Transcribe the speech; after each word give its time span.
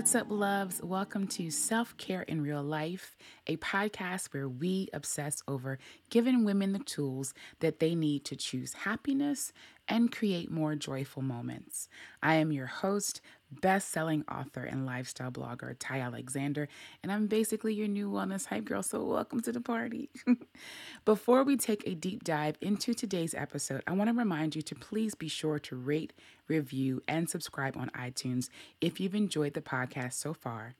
What's 0.00 0.14
up, 0.14 0.30
loves? 0.30 0.80
Welcome 0.82 1.26
to 1.26 1.50
Self 1.50 1.94
Care 1.98 2.22
in 2.22 2.40
Real 2.40 2.62
Life, 2.62 3.18
a 3.46 3.58
podcast 3.58 4.32
where 4.32 4.48
we 4.48 4.88
obsess 4.94 5.42
over 5.46 5.78
giving 6.08 6.42
women 6.42 6.72
the 6.72 6.78
tools 6.78 7.34
that 7.58 7.80
they 7.80 7.94
need 7.94 8.24
to 8.24 8.34
choose 8.34 8.72
happiness 8.72 9.52
and 9.90 10.12
create 10.12 10.50
more 10.50 10.76
joyful 10.76 11.20
moments. 11.20 11.88
I 12.22 12.36
am 12.36 12.52
your 12.52 12.66
host, 12.66 13.20
best 13.50 13.90
selling 13.90 14.24
author 14.30 14.62
and 14.62 14.86
lifestyle 14.86 15.32
blogger, 15.32 15.74
Ty 15.78 15.98
Alexander, 15.98 16.68
and 17.02 17.10
I'm 17.10 17.26
basically 17.26 17.74
your 17.74 17.88
new 17.88 18.08
wellness 18.08 18.46
hype 18.46 18.64
girl, 18.64 18.84
so 18.84 19.02
welcome 19.02 19.40
to 19.40 19.52
the 19.52 19.60
party. 19.60 20.08
Before 21.04 21.42
we 21.42 21.56
take 21.56 21.82
a 21.86 21.96
deep 21.96 22.22
dive 22.22 22.56
into 22.60 22.94
today's 22.94 23.34
episode, 23.34 23.82
I 23.88 23.92
want 23.92 24.08
to 24.08 24.14
remind 24.14 24.54
you 24.54 24.62
to 24.62 24.74
please 24.76 25.16
be 25.16 25.28
sure 25.28 25.58
to 25.58 25.76
rate, 25.76 26.12
review, 26.46 27.02
and 27.08 27.28
subscribe 27.28 27.76
on 27.76 27.90
iTunes 27.90 28.48
if 28.80 29.00
you've 29.00 29.16
enjoyed 29.16 29.54
the 29.54 29.60
podcast 29.60 30.12
so 30.12 30.32
far. 30.32 30.76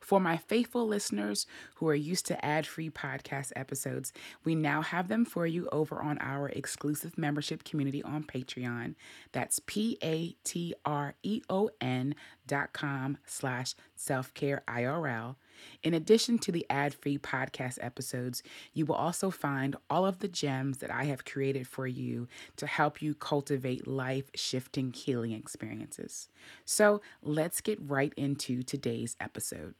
For 0.00 0.18
my 0.18 0.38
faithful 0.38 0.86
listeners 0.86 1.46
who 1.76 1.86
are 1.88 1.94
used 1.94 2.26
to 2.26 2.44
ad 2.44 2.66
free 2.66 2.90
podcast 2.90 3.52
episodes, 3.54 4.12
we 4.44 4.54
now 4.54 4.82
have 4.82 5.08
them 5.08 5.24
for 5.24 5.46
you 5.46 5.68
over 5.70 6.00
on 6.00 6.18
our 6.18 6.48
exclusive 6.48 7.16
membership 7.16 7.64
community 7.64 8.02
on 8.02 8.24
Patreon. 8.24 8.94
That's 9.32 9.60
P 9.66 9.98
A 10.02 10.34
T 10.42 10.74
R 10.84 11.14
E 11.22 11.42
O 11.48 11.70
N 11.80 12.14
dot 12.46 12.72
com 12.72 13.18
slash 13.26 13.74
self 13.94 14.34
care 14.34 14.62
IRL. 14.66 15.36
In 15.82 15.94
addition 15.94 16.38
to 16.38 16.52
the 16.52 16.66
ad 16.70 16.94
free 16.94 17.18
podcast 17.18 17.78
episodes, 17.82 18.42
you 18.72 18.86
will 18.86 18.94
also 18.94 19.30
find 19.30 19.76
all 19.90 20.06
of 20.06 20.20
the 20.20 20.28
gems 20.28 20.78
that 20.78 20.90
I 20.90 21.04
have 21.04 21.24
created 21.26 21.66
for 21.66 21.86
you 21.86 22.26
to 22.56 22.66
help 22.66 23.02
you 23.02 23.14
cultivate 23.14 23.86
life 23.86 24.30
shifting 24.34 24.92
healing 24.92 25.32
experiences. 25.32 26.28
So 26.64 27.02
let's 27.22 27.60
get 27.60 27.78
right 27.80 28.12
into 28.16 28.62
today's 28.62 29.16
episode. 29.20 29.74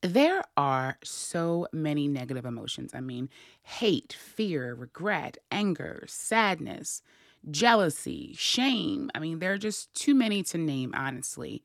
There 0.00 0.44
are 0.56 0.96
so 1.02 1.66
many 1.72 2.06
negative 2.06 2.44
emotions. 2.44 2.92
I 2.94 3.00
mean, 3.00 3.28
hate, 3.62 4.12
fear, 4.12 4.74
regret, 4.74 5.38
anger, 5.50 6.04
sadness, 6.06 7.02
jealousy, 7.50 8.34
shame. 8.38 9.10
I 9.14 9.18
mean, 9.18 9.40
there 9.40 9.52
are 9.52 9.58
just 9.58 9.92
too 9.94 10.14
many 10.14 10.42
to 10.44 10.58
name, 10.58 10.94
honestly. 10.96 11.64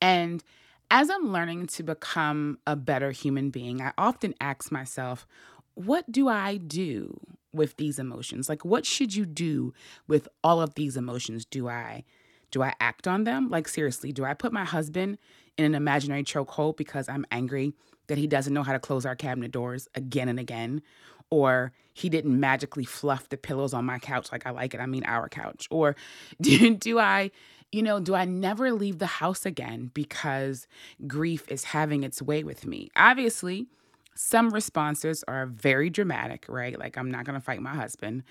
And 0.00 0.44
as 0.90 1.08
I'm 1.08 1.32
learning 1.32 1.68
to 1.68 1.82
become 1.82 2.58
a 2.66 2.76
better 2.76 3.12
human 3.12 3.50
being, 3.50 3.80
I 3.80 3.92
often 3.96 4.34
ask 4.40 4.70
myself, 4.70 5.26
what 5.74 6.10
do 6.10 6.28
I 6.28 6.56
do 6.58 7.18
with 7.52 7.76
these 7.76 7.98
emotions? 7.98 8.48
Like 8.48 8.64
what 8.64 8.84
should 8.86 9.14
you 9.14 9.24
do 9.26 9.72
with 10.06 10.28
all 10.44 10.60
of 10.60 10.74
these 10.74 10.96
emotions? 10.96 11.44
Do 11.44 11.68
I 11.68 12.04
do 12.50 12.62
I 12.62 12.74
act 12.80 13.06
on 13.06 13.24
them? 13.24 13.48
Like 13.48 13.68
seriously, 13.68 14.12
do 14.12 14.24
I 14.24 14.34
put 14.34 14.52
my 14.52 14.64
husband 14.64 15.18
in 15.56 15.64
an 15.64 15.74
imaginary 15.74 16.24
chokehold 16.24 16.76
because 16.76 17.08
I'm 17.08 17.26
angry 17.30 17.74
that 18.06 18.18
he 18.18 18.26
doesn't 18.26 18.52
know 18.52 18.62
how 18.62 18.72
to 18.72 18.78
close 18.78 19.06
our 19.06 19.14
cabinet 19.14 19.52
doors 19.52 19.88
again 19.94 20.28
and 20.28 20.40
again, 20.40 20.82
or 21.30 21.72
he 21.94 22.08
didn't 22.08 22.38
magically 22.38 22.84
fluff 22.84 23.28
the 23.28 23.36
pillows 23.36 23.72
on 23.72 23.84
my 23.84 23.98
couch 23.98 24.32
like 24.32 24.46
I 24.46 24.50
like 24.50 24.74
it. 24.74 24.80
I 24.80 24.86
mean, 24.86 25.04
our 25.04 25.28
couch. 25.28 25.68
Or 25.70 25.96
do, 26.40 26.74
do 26.74 26.98
I, 26.98 27.30
you 27.72 27.82
know, 27.82 28.00
do 28.00 28.14
I 28.14 28.24
never 28.24 28.72
leave 28.72 28.98
the 28.98 29.06
house 29.06 29.46
again 29.46 29.90
because 29.94 30.66
grief 31.06 31.44
is 31.48 31.64
having 31.64 32.02
its 32.02 32.20
way 32.20 32.42
with 32.42 32.66
me? 32.66 32.90
Obviously, 32.96 33.66
some 34.14 34.50
responses 34.50 35.24
are 35.28 35.46
very 35.46 35.88
dramatic, 35.88 36.46
right? 36.48 36.78
Like, 36.78 36.98
I'm 36.98 37.10
not 37.10 37.24
going 37.24 37.38
to 37.38 37.40
fight 37.40 37.62
my 37.62 37.74
husband. 37.74 38.24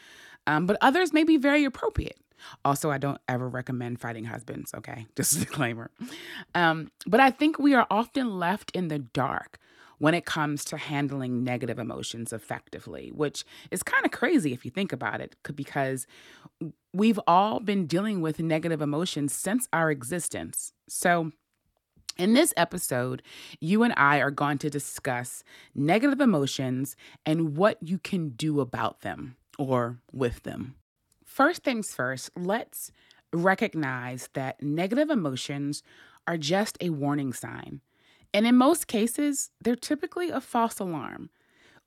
Um, 0.46 0.66
but 0.66 0.78
others 0.82 1.14
may 1.14 1.24
be 1.24 1.38
very 1.38 1.64
appropriate. 1.64 2.18
Also, 2.64 2.92
I 2.92 2.98
don't 2.98 3.22
ever 3.28 3.48
recommend 3.48 4.00
fighting 4.00 4.26
husbands, 4.26 4.74
okay? 4.74 5.08
Just 5.16 5.34
a 5.34 5.40
disclaimer. 5.40 5.92
Um, 6.56 6.92
but 7.06 7.20
I 7.20 7.32
think 7.32 7.60
we 7.60 7.74
are 7.74 7.88
often 7.90 8.40
left 8.40 8.72
in 8.72 8.88
the 8.88 9.00
dark 9.00 9.60
when 10.00 10.14
it 10.14 10.26
comes 10.26 10.66
to 10.66 10.78
handling 10.78 11.44
negative 11.44 11.78
emotions 11.78 12.34
effectively, 12.34 13.12
which 13.14 13.44
is 13.70 13.84
kind 13.84 14.06
of 14.06 14.12
crazy 14.12 14.54
if 14.54 14.66
you 14.66 14.72
think 14.72 14.92
about 14.92 15.22
it, 15.22 15.36
because 15.56 16.08
we've 16.94 17.20
all 17.28 17.60
been 17.60 17.86
dealing 17.86 18.22
with 18.22 18.40
negative 18.40 18.82
emotions 18.82 19.34
since 19.34 19.68
our 19.72 19.92
existence. 19.92 20.74
So, 20.88 21.32
in 22.18 22.34
this 22.34 22.54
episode, 22.58 23.22
you 23.62 23.84
and 23.84 23.94
I 23.96 24.18
are 24.20 24.32
going 24.32 24.58
to 24.60 24.70
discuss 24.70 25.44
negative 25.74 26.20
emotions 26.20 26.98
and 27.26 27.56
what 27.56 27.78
you 27.82 27.98
can 27.98 28.30
do 28.30 28.60
about 28.60 29.02
them 29.02 29.38
or 29.58 30.00
with 30.12 30.44
them. 30.44 30.76
First 31.40 31.64
things 31.64 31.96
first, 31.96 32.32
let's 32.36 32.92
recognize 33.32 34.28
that 34.34 34.62
negative 34.62 35.10
emotions 35.10 35.84
are 36.28 36.36
just 36.36 36.78
a 36.82 36.90
warning 36.90 37.32
sign. 37.32 37.80
And 38.34 38.46
in 38.46 38.58
most 38.58 38.88
cases, 38.88 39.50
they're 39.62 39.78
typically 39.78 40.32
a 40.32 40.42
false 40.42 40.80
alarm. 40.80 41.30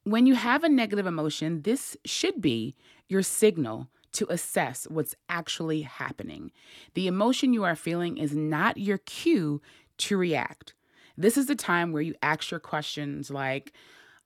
When 0.04 0.24
you 0.24 0.36
have 0.36 0.64
a 0.64 0.70
negative 0.70 1.06
emotion, 1.06 1.60
this 1.60 1.98
should 2.06 2.40
be 2.40 2.74
your 3.08 3.22
signal 3.22 3.88
to 4.12 4.26
assess 4.30 4.86
what's 4.88 5.14
actually 5.28 5.82
happening. 5.82 6.50
The 6.94 7.06
emotion 7.06 7.52
you 7.52 7.62
are 7.64 7.76
feeling 7.76 8.16
is 8.16 8.34
not 8.34 8.78
your 8.78 8.96
cue 9.04 9.60
to 9.98 10.16
react. 10.16 10.72
This 11.18 11.36
is 11.36 11.44
the 11.44 11.56
time 11.56 11.92
where 11.92 12.00
you 12.00 12.14
ask 12.22 12.50
your 12.50 12.58
questions 12.58 13.30
like 13.30 13.74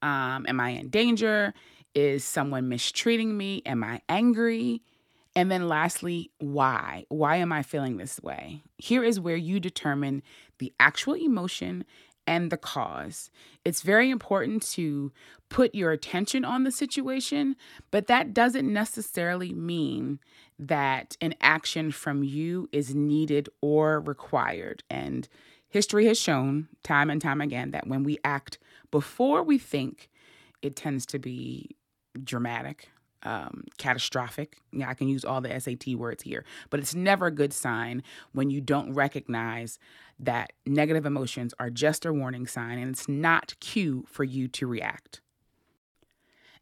um, 0.03 0.47
Am 0.49 0.61
I 0.61 0.69
in 0.69 0.89
danger? 0.89 1.53
Is 1.97 2.23
someone 2.23 2.69
mistreating 2.69 3.37
me? 3.37 3.63
Am 3.67 3.83
I 3.83 4.03
angry? 4.09 4.83
And 5.37 5.53
then 5.53 5.69
lastly, 5.69 6.31
why? 6.39 7.05
Why 7.11 7.37
am 7.37 7.53
I 7.53 7.63
feeling 7.63 7.99
this 7.99 8.21
way? 8.23 8.63
Here 8.79 9.05
is 9.05 9.21
where 9.21 9.37
you 9.37 9.61
determine 9.61 10.23
the 10.59 10.73
actual 10.81 11.15
emotion 11.15 11.85
and 12.27 12.51
the 12.51 12.57
cause. 12.57 13.31
It's 13.63 13.83
very 13.83 14.11
important 14.11 14.63
to 14.71 15.13
put 15.51 15.75
your 15.75 15.93
attention 15.93 16.45
on 16.45 16.65
the 16.65 16.73
situation, 16.73 17.55
but 17.91 18.07
that 18.07 18.33
doesn't 18.33 18.73
necessarily 18.73 19.53
mean 19.53 20.19
that 20.59 21.17
an 21.21 21.35
action 21.43 21.93
from 21.93 22.25
you 22.25 22.69
is 22.73 22.95
needed 22.95 23.51
or 23.61 24.01
required. 24.01 24.83
And 24.89 25.29
history 25.69 26.07
has 26.07 26.19
shown 26.19 26.69
time 26.83 27.11
and 27.11 27.21
time 27.21 27.43
again 27.43 27.73
that 27.73 27.87
when 27.87 28.03
we 28.03 28.19
act 28.25 28.59
before 28.91 29.43
we 29.43 29.59
think, 29.59 30.09
it 30.63 30.75
tends 30.75 31.05
to 31.07 31.19
be 31.19 31.77
dramatic 32.25 32.89
um, 33.23 33.65
catastrophic. 33.79 34.59
Yeah, 34.73 34.89
I 34.89 34.95
can 34.95 35.09
use 35.09 35.25
all 35.25 35.41
the 35.41 35.61
SAT 35.61 35.95
words 35.95 36.23
here, 36.23 36.45
but 36.71 36.81
it's 36.81 36.95
never 36.95 37.27
a 37.27 37.31
good 37.31 37.53
sign 37.53 38.03
when 38.33 38.51
you 38.51 38.61
don't 38.61 38.93
recognize 38.93 39.79
that 40.19 40.53
negative 40.65 41.05
emotions 41.05 41.53
are 41.59 41.71
just 41.71 42.07
a 42.07 42.13
warning 42.13 42.47
sign 42.47 42.79
and 42.79 42.91
it's 42.91 43.09
not 43.09 43.55
cue 43.61 44.05
for 44.09 44.25
you 44.25 44.49
to 44.49 44.67
react. 44.67 45.21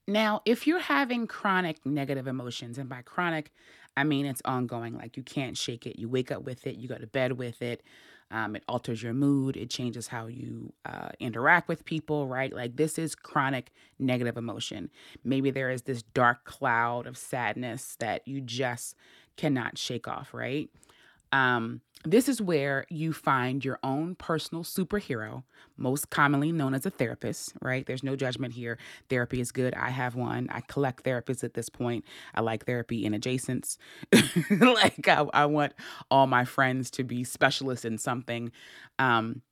Now, 0.06 0.42
if 0.44 0.66
you're 0.66 0.80
having 0.80 1.26
chronic 1.26 1.84
negative 1.86 2.26
emotions, 2.26 2.76
and 2.76 2.88
by 2.88 3.02
chronic, 3.02 3.52
I 3.96 4.04
mean 4.04 4.26
it's 4.26 4.42
ongoing, 4.44 4.96
like 4.96 5.16
you 5.16 5.22
can't 5.22 5.56
shake 5.56 5.86
it, 5.86 5.98
you 5.98 6.08
wake 6.08 6.30
up 6.30 6.42
with 6.42 6.66
it, 6.66 6.76
you 6.76 6.88
go 6.88 6.96
to 6.96 7.06
bed 7.06 7.32
with 7.32 7.62
it, 7.62 7.82
um, 8.30 8.56
it 8.56 8.64
alters 8.68 9.02
your 9.02 9.12
mood. 9.14 9.56
It 9.56 9.70
changes 9.70 10.08
how 10.08 10.26
you 10.26 10.72
uh, 10.84 11.10
interact 11.20 11.68
with 11.68 11.84
people, 11.84 12.26
right? 12.28 12.52
Like 12.52 12.76
this 12.76 12.98
is 12.98 13.14
chronic 13.14 13.72
negative 13.98 14.36
emotion. 14.36 14.90
Maybe 15.24 15.50
there 15.50 15.70
is 15.70 15.82
this 15.82 16.02
dark 16.02 16.44
cloud 16.44 17.06
of 17.06 17.16
sadness 17.16 17.96
that 18.00 18.26
you 18.26 18.40
just 18.40 18.96
cannot 19.36 19.78
shake 19.78 20.08
off, 20.08 20.34
right? 20.34 20.70
Um, 21.34 21.80
this 22.04 22.28
is 22.28 22.40
where 22.40 22.86
you 22.90 23.12
find 23.12 23.64
your 23.64 23.80
own 23.82 24.14
personal 24.14 24.62
superhero, 24.62 25.42
most 25.76 26.10
commonly 26.10 26.52
known 26.52 26.74
as 26.74 26.86
a 26.86 26.90
therapist, 26.90 27.54
right? 27.60 27.84
There's 27.84 28.04
no 28.04 28.14
judgment 28.14 28.54
here. 28.54 28.78
Therapy 29.08 29.40
is 29.40 29.50
good. 29.50 29.74
I 29.74 29.90
have 29.90 30.14
one. 30.14 30.48
I 30.52 30.60
collect 30.60 31.02
therapists 31.02 31.42
at 31.42 31.54
this 31.54 31.68
point. 31.68 32.04
I 32.34 32.42
like 32.42 32.66
therapy 32.66 33.04
in 33.04 33.14
adjacents. 33.14 33.78
like, 34.50 35.08
I, 35.08 35.26
I, 35.34 35.46
want 35.46 35.72
all 36.08 36.28
my 36.28 36.44
friends 36.44 36.88
to 36.92 37.04
be 37.04 37.24
specialists 37.24 37.84
in 37.84 37.98
something 37.98 38.52
um, 39.00 39.42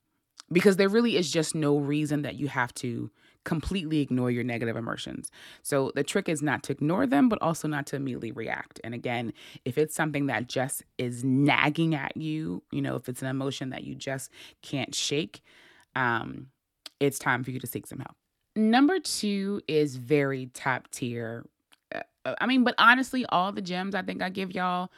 because 0.53 0.77
there 0.77 0.89
really 0.89 1.17
is 1.17 1.33
just 1.33 1.55
no 1.57 1.79
reason 1.79 2.23
that 2.23 2.37
you 2.37 2.47
have 2.47 2.73
to 2.75 3.11
completely 3.45 4.01
ignore 4.01 4.31
your 4.31 4.45
negative 4.45 4.77
emotions. 4.77 5.31
So 5.63 5.93
the 5.95 6.05
trick 6.05 6.29
is 6.29 6.43
not 6.43 6.63
to 6.65 6.73
ignore 6.73 7.07
them, 7.07 7.29
but 7.29 7.41
also 7.43 7.67
not 7.67 7.87
to 7.87 7.97
immediately 7.97 8.33
react. 8.33 8.81
And 8.85 8.95
again, 8.95 9.33
if 9.65 9.79
it's 9.79 9.95
something 9.95 10.27
that 10.27 10.49
just 10.49 10.85
is 10.99 11.25
nagging 11.25 11.95
at 11.95 12.17
you, 12.17 12.63
you 12.71 12.81
know, 12.81 12.97
if 12.97 13.09
it's 13.09 13.23
an 13.23 13.29
emotion 13.29 13.71
that 13.71 13.85
you 13.85 13.95
just 13.95 14.31
can't 14.63 14.95
shake, 14.95 15.43
um, 15.97 16.47
it's 17.01 17.19
time 17.19 17.43
for 17.43 17.51
you 17.51 17.59
to 17.59 17.67
seek 17.67 17.87
some 17.87 17.99
help. 17.99 18.17
Number 18.55 18.99
two 18.99 19.61
is 19.67 19.97
very 19.97 20.47
top 20.55 20.91
tier. 20.91 21.45
Uh, 21.95 22.35
I 22.41 22.47
mean, 22.47 22.65
but 22.65 22.75
honestly, 22.79 23.25
all 23.27 23.51
the 23.51 23.63
gems 23.63 23.95
I 23.95 24.03
think 24.03 24.23
I 24.23 24.29
give 24.29 24.55
y'all 24.55 24.91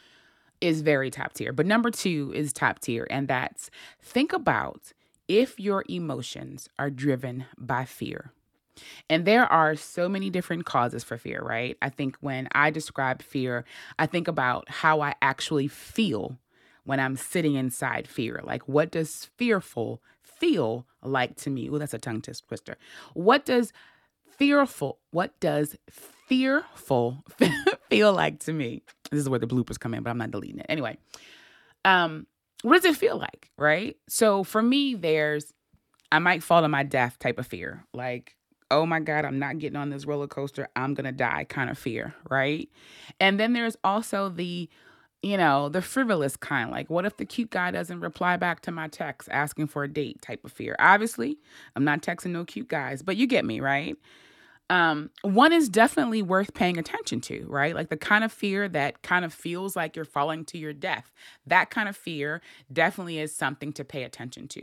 is 0.61 0.81
very 0.81 1.09
top 1.09 1.33
tier. 1.33 1.53
But 1.53 1.65
number 1.65 1.89
two 1.89 2.31
is 2.35 2.53
top 2.53 2.79
tier, 2.79 3.07
and 3.09 3.27
that's 3.27 3.69
think 4.01 4.33
about 4.33 4.93
if 5.27 5.59
your 5.59 5.83
emotions 5.89 6.69
are 6.77 6.89
driven 6.89 7.45
by 7.57 7.85
fear. 7.85 8.31
And 9.09 9.25
there 9.25 9.45
are 9.45 9.75
so 9.75 10.09
many 10.09 10.29
different 10.29 10.65
causes 10.65 11.03
for 11.03 11.17
fear, 11.17 11.41
right? 11.41 11.77
I 11.81 11.89
think 11.89 12.17
when 12.21 12.47
I 12.53 12.69
describe 12.71 13.21
fear, 13.21 13.65
I 13.99 14.05
think 14.05 14.27
about 14.27 14.69
how 14.69 15.01
I 15.01 15.15
actually 15.21 15.67
feel 15.67 16.37
when 16.83 16.99
I'm 16.99 17.15
sitting 17.15 17.55
inside 17.55 18.07
fear. 18.07 18.41
Like, 18.43 18.67
what 18.67 18.91
does 18.91 19.29
fearful 19.37 20.01
feel 20.21 20.85
like 21.03 21.35
to 21.37 21.49
me? 21.49 21.69
Well, 21.69 21.79
that's 21.79 21.93
a 21.93 21.99
tongue 21.99 22.21
twister. 22.21 22.77
What 23.13 23.45
does 23.45 23.73
fearful, 24.37 24.99
what 25.11 25.39
does 25.39 25.75
fearful 25.89 27.23
feel 27.89 28.13
like 28.13 28.39
to 28.41 28.53
me? 28.53 28.83
This 29.11 29.21
is 29.21 29.29
where 29.29 29.39
the 29.39 29.47
bloopers 29.47 29.79
come 29.79 29.93
in, 29.93 30.03
but 30.03 30.09
I'm 30.09 30.17
not 30.17 30.31
deleting 30.31 30.59
it. 30.59 30.65
Anyway, 30.69 30.97
um, 31.83 32.27
what 32.61 32.81
does 32.81 32.95
it 32.95 32.97
feel 32.97 33.17
like? 33.17 33.51
Right. 33.57 33.97
So 34.07 34.43
for 34.43 34.61
me, 34.61 34.95
there's, 34.95 35.53
I 36.11 36.19
might 36.19 36.43
fall 36.43 36.61
to 36.61 36.67
my 36.67 36.83
death 36.83 37.17
type 37.19 37.39
of 37.39 37.47
fear. 37.47 37.85
Like, 37.93 38.35
oh 38.71 38.85
my 38.85 38.99
God, 38.99 39.25
I'm 39.25 39.39
not 39.39 39.59
getting 39.59 39.77
on 39.77 39.89
this 39.89 40.05
roller 40.05 40.27
coaster. 40.27 40.67
I'm 40.75 40.93
going 40.93 41.05
to 41.05 41.11
die 41.11 41.45
kind 41.45 41.69
of 41.69 41.77
fear. 41.77 42.13
Right. 42.29 42.69
And 43.19 43.39
then 43.39 43.53
there's 43.53 43.77
also 43.83 44.29
the, 44.29 44.69
you 45.21 45.37
know, 45.37 45.69
the 45.69 45.81
frivolous 45.81 46.35
kind. 46.37 46.71
Like, 46.71 46.89
what 46.89 47.05
if 47.05 47.17
the 47.17 47.25
cute 47.25 47.49
guy 47.49 47.71
doesn't 47.71 47.99
reply 47.99 48.37
back 48.37 48.61
to 48.61 48.71
my 48.71 48.87
text 48.87 49.29
asking 49.31 49.67
for 49.67 49.83
a 49.83 49.87
date 49.87 50.21
type 50.21 50.43
of 50.43 50.51
fear? 50.51 50.75
Obviously, 50.79 51.37
I'm 51.75 51.83
not 51.83 52.01
texting 52.01 52.31
no 52.31 52.45
cute 52.45 52.67
guys, 52.67 53.01
but 53.01 53.17
you 53.17 53.27
get 53.27 53.45
me, 53.45 53.59
right? 53.59 53.97
Um, 54.69 55.11
one 55.21 55.53
is 55.53 55.69
definitely 55.69 56.23
worth 56.23 56.53
paying 56.55 56.77
attention 56.79 57.21
to, 57.21 57.45
right? 57.47 57.75
Like 57.75 57.89
the 57.89 57.97
kind 57.97 58.23
of 58.23 58.31
fear 58.31 58.67
that 58.69 59.03
kind 59.03 59.23
of 59.23 59.31
feels 59.33 59.75
like 59.75 59.95
you're 59.95 60.05
falling 60.05 60.43
to 60.45 60.57
your 60.57 60.73
death. 60.73 61.11
That 61.45 61.69
kind 61.69 61.87
of 61.87 61.95
fear 61.95 62.41
definitely 62.73 63.19
is 63.19 63.35
something 63.35 63.71
to 63.73 63.83
pay 63.83 64.03
attention 64.03 64.47
to. 64.49 64.61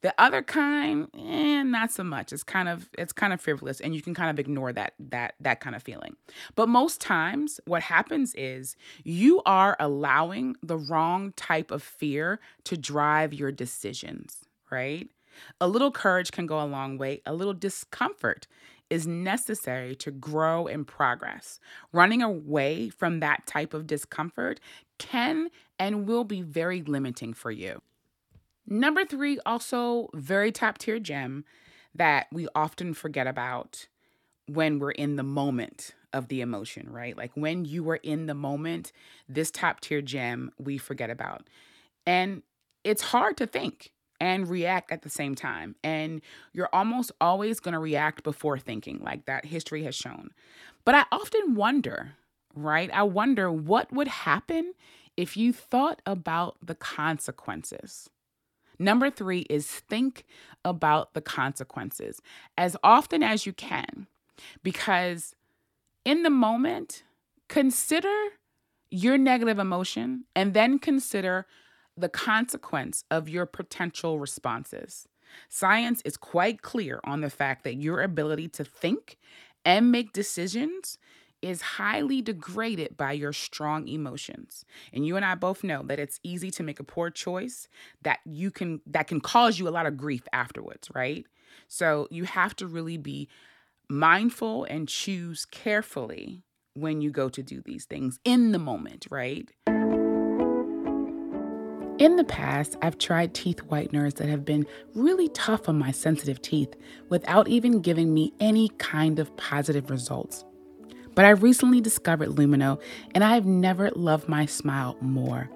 The 0.00 0.12
other 0.18 0.42
kind, 0.42 1.08
eh, 1.16 1.62
not 1.62 1.92
so 1.92 2.02
much. 2.02 2.32
It's 2.32 2.42
kind 2.42 2.68
of 2.68 2.88
it's 2.98 3.12
kind 3.12 3.32
of 3.32 3.40
frivolous, 3.40 3.80
and 3.80 3.94
you 3.94 4.02
can 4.02 4.14
kind 4.14 4.30
of 4.30 4.38
ignore 4.38 4.72
that 4.72 4.94
that 4.98 5.34
that 5.40 5.60
kind 5.60 5.76
of 5.76 5.82
feeling. 5.82 6.16
But 6.56 6.68
most 6.68 7.00
times, 7.00 7.60
what 7.64 7.82
happens 7.82 8.34
is 8.34 8.76
you 9.04 9.40
are 9.46 9.76
allowing 9.78 10.56
the 10.62 10.78
wrong 10.78 11.32
type 11.36 11.70
of 11.70 11.82
fear 11.82 12.40
to 12.64 12.76
drive 12.76 13.32
your 13.32 13.52
decisions, 13.52 14.44
right? 14.70 15.08
A 15.60 15.68
little 15.68 15.90
courage 15.90 16.32
can 16.32 16.46
go 16.46 16.60
a 16.60 16.66
long 16.66 16.98
way. 16.98 17.22
A 17.26 17.34
little 17.34 17.54
discomfort 17.54 18.46
is 18.90 19.06
necessary 19.06 19.94
to 19.96 20.10
grow 20.10 20.66
and 20.66 20.86
progress. 20.86 21.58
Running 21.92 22.22
away 22.22 22.88
from 22.90 23.20
that 23.20 23.46
type 23.46 23.74
of 23.74 23.86
discomfort 23.86 24.60
can 24.98 25.48
and 25.78 26.06
will 26.06 26.24
be 26.24 26.42
very 26.42 26.82
limiting 26.82 27.34
for 27.34 27.50
you. 27.50 27.80
Number 28.66 29.04
three, 29.04 29.38
also 29.44 30.08
very 30.14 30.52
top 30.52 30.78
tier 30.78 30.98
gem 30.98 31.44
that 31.94 32.26
we 32.32 32.48
often 32.54 32.94
forget 32.94 33.26
about 33.26 33.86
when 34.46 34.78
we're 34.78 34.90
in 34.90 35.16
the 35.16 35.22
moment 35.22 35.94
of 36.12 36.28
the 36.28 36.40
emotion, 36.40 36.90
right? 36.90 37.16
Like 37.16 37.32
when 37.34 37.64
you 37.64 37.88
are 37.90 37.96
in 37.96 38.26
the 38.26 38.34
moment, 38.34 38.92
this 39.28 39.50
top 39.50 39.80
tier 39.80 40.00
gem 40.00 40.52
we 40.58 40.78
forget 40.78 41.10
about. 41.10 41.48
And 42.06 42.42
it's 42.84 43.02
hard 43.02 43.36
to 43.38 43.46
think 43.46 43.92
and 44.20 44.48
react 44.48 44.90
at 44.90 45.02
the 45.02 45.10
same 45.10 45.34
time. 45.34 45.74
And 45.82 46.20
you're 46.52 46.68
almost 46.72 47.12
always 47.20 47.60
going 47.60 47.72
to 47.72 47.78
react 47.78 48.22
before 48.22 48.58
thinking, 48.58 49.00
like 49.02 49.26
that 49.26 49.44
history 49.44 49.82
has 49.84 49.94
shown. 49.94 50.30
But 50.84 50.94
I 50.94 51.04
often 51.10 51.54
wonder, 51.54 52.12
right? 52.54 52.90
I 52.92 53.02
wonder 53.02 53.50
what 53.50 53.92
would 53.92 54.08
happen 54.08 54.74
if 55.16 55.36
you 55.36 55.52
thought 55.52 56.02
about 56.06 56.56
the 56.62 56.74
consequences. 56.74 58.08
Number 58.78 59.10
three 59.10 59.46
is 59.50 59.68
think 59.68 60.24
about 60.64 61.14
the 61.14 61.20
consequences 61.20 62.20
as 62.58 62.76
often 62.82 63.22
as 63.22 63.46
you 63.46 63.52
can, 63.52 64.06
because 64.62 65.34
in 66.04 66.22
the 66.22 66.30
moment, 66.30 67.04
consider 67.48 68.12
your 68.90 69.16
negative 69.16 69.58
emotion 69.58 70.24
and 70.34 70.54
then 70.54 70.78
consider 70.78 71.46
the 71.96 72.08
consequence 72.08 73.04
of 73.10 73.28
your 73.28 73.46
potential 73.46 74.18
responses. 74.18 75.06
Science 75.48 76.00
is 76.04 76.16
quite 76.16 76.62
clear 76.62 77.00
on 77.04 77.20
the 77.20 77.30
fact 77.30 77.64
that 77.64 77.76
your 77.76 78.02
ability 78.02 78.48
to 78.48 78.64
think 78.64 79.16
and 79.64 79.90
make 79.90 80.12
decisions 80.12 80.98
is 81.42 81.60
highly 81.60 82.22
degraded 82.22 82.96
by 82.96 83.12
your 83.12 83.32
strong 83.32 83.86
emotions. 83.86 84.64
And 84.92 85.06
you 85.06 85.16
and 85.16 85.24
I 85.24 85.34
both 85.34 85.62
know 85.62 85.82
that 85.82 85.98
it's 85.98 86.18
easy 86.22 86.50
to 86.52 86.62
make 86.62 86.80
a 86.80 86.84
poor 86.84 87.10
choice 87.10 87.68
that 88.02 88.20
you 88.24 88.50
can 88.50 88.80
that 88.86 89.08
can 89.08 89.20
cause 89.20 89.58
you 89.58 89.68
a 89.68 89.70
lot 89.70 89.84
of 89.86 89.96
grief 89.96 90.22
afterwards, 90.32 90.88
right? 90.94 91.26
So 91.68 92.08
you 92.10 92.24
have 92.24 92.56
to 92.56 92.66
really 92.66 92.96
be 92.96 93.28
mindful 93.90 94.64
and 94.64 94.88
choose 94.88 95.44
carefully 95.44 96.42
when 96.72 97.02
you 97.02 97.10
go 97.10 97.28
to 97.28 97.42
do 97.42 97.60
these 97.60 97.84
things 97.84 98.18
in 98.24 98.52
the 98.52 98.58
moment, 98.58 99.06
right? 99.10 99.50
In 101.96 102.16
the 102.16 102.24
past, 102.24 102.76
I've 102.82 102.98
tried 102.98 103.34
teeth 103.34 103.60
whiteners 103.68 104.14
that 104.14 104.28
have 104.28 104.44
been 104.44 104.66
really 104.94 105.28
tough 105.28 105.68
on 105.68 105.78
my 105.78 105.92
sensitive 105.92 106.42
teeth 106.42 106.74
without 107.08 107.46
even 107.46 107.82
giving 107.82 108.12
me 108.12 108.32
any 108.40 108.70
kind 108.78 109.20
of 109.20 109.36
positive 109.36 109.90
results. 109.90 110.44
But 111.14 111.24
I 111.24 111.30
recently 111.30 111.80
discovered 111.80 112.30
Lumineux 112.30 112.80
and 113.14 113.22
I 113.22 113.34
have 113.34 113.46
never 113.46 113.90
loved 113.90 114.28
my 114.28 114.44
smile 114.44 114.96
more. 115.00 115.48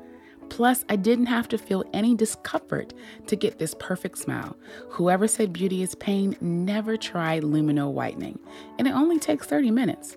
Plus, 0.48 0.84
I 0.88 0.94
didn't 0.94 1.26
have 1.26 1.48
to 1.48 1.58
feel 1.58 1.84
any 1.92 2.14
discomfort 2.14 2.94
to 3.26 3.34
get 3.34 3.58
this 3.58 3.74
perfect 3.74 4.18
smile. 4.18 4.56
Whoever 4.90 5.26
said 5.26 5.52
beauty 5.52 5.82
is 5.82 5.96
pain 5.96 6.36
never 6.40 6.96
tried 6.96 7.42
Lumineux 7.42 7.90
whitening, 7.90 8.38
and 8.78 8.86
it 8.86 8.94
only 8.94 9.18
takes 9.18 9.46
30 9.46 9.72
minutes. 9.72 10.16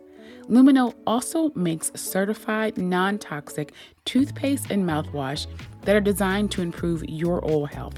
Lumineux 0.52 0.94
also 1.08 1.50
makes 1.56 1.94
certified 1.96 2.78
non 2.78 3.18
toxic 3.18 3.72
toothpaste 4.04 4.70
and 4.70 4.86
mouthwash 4.86 5.48
that 5.84 5.96
are 5.96 6.02
designed 6.02 6.52
to 6.52 6.62
improve 6.62 7.06
your 7.08 7.40
oral 7.40 7.66
health 7.66 7.98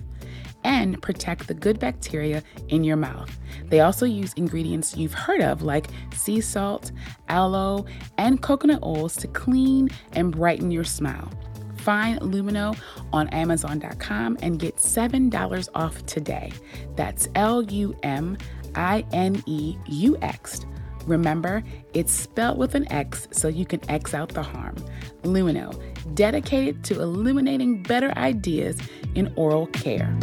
and 0.64 1.02
protect 1.02 1.48
the 1.48 1.56
good 1.56 1.80
bacteria 1.80 2.44
in 2.70 2.84
your 2.84 2.96
mouth. 2.96 3.40
They 3.70 3.80
also 3.80 4.06
use 4.06 4.34
ingredients 4.34 4.96
you've 4.96 5.16
heard 5.16 5.42
of 5.42 5.64
like 5.64 5.88
sea 6.14 6.42
salt, 6.42 6.92
aloe, 7.28 7.88
and 8.20 8.40
coconut 8.40 8.84
oils 8.84 9.16
to 9.18 9.28
clean 9.28 9.90
and 10.12 10.32
brighten 10.32 10.70
your 10.70 10.84
smile. 10.84 11.32
Find 11.78 12.20
Lumineux 12.22 12.78
on 13.12 13.30
Amazon.com 13.30 14.38
and 14.44 14.60
get 14.60 14.76
$7 14.76 15.70
off 15.74 16.06
today. 16.06 16.54
That's 16.96 17.28
L 17.34 17.64
U 17.64 17.98
M 18.04 18.38
I 18.76 19.04
N 19.12 19.42
E 19.48 19.76
U 19.88 20.18
X 20.22 20.68
Remember, 21.06 21.64
it's 21.94 22.12
spelled 22.12 22.58
with 22.58 22.76
an 22.76 22.92
X 22.92 23.28
so 23.32 23.48
you 23.48 23.66
can 23.66 23.82
X 23.90 24.14
out 24.14 24.30
the 24.30 24.44
harm. 24.44 24.76
Lumineux, 25.24 25.74
dedicated 26.16 26.84
to 26.86 27.02
illuminating 27.02 27.84
better 27.84 28.18
ideas 28.18 28.78
in 29.16 29.32
oral 29.36 29.68
care. 29.68 30.18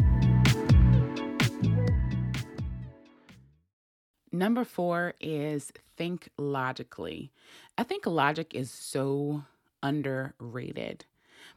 Number 4.33 4.65
four 4.65 5.15
is 5.21 5.73
think 5.97 6.29
logically. 6.39 7.33
I 7.77 7.83
think 7.83 8.07
logic 8.07 8.55
is 8.55 8.71
so 8.71 9.45
underrated, 9.83 11.05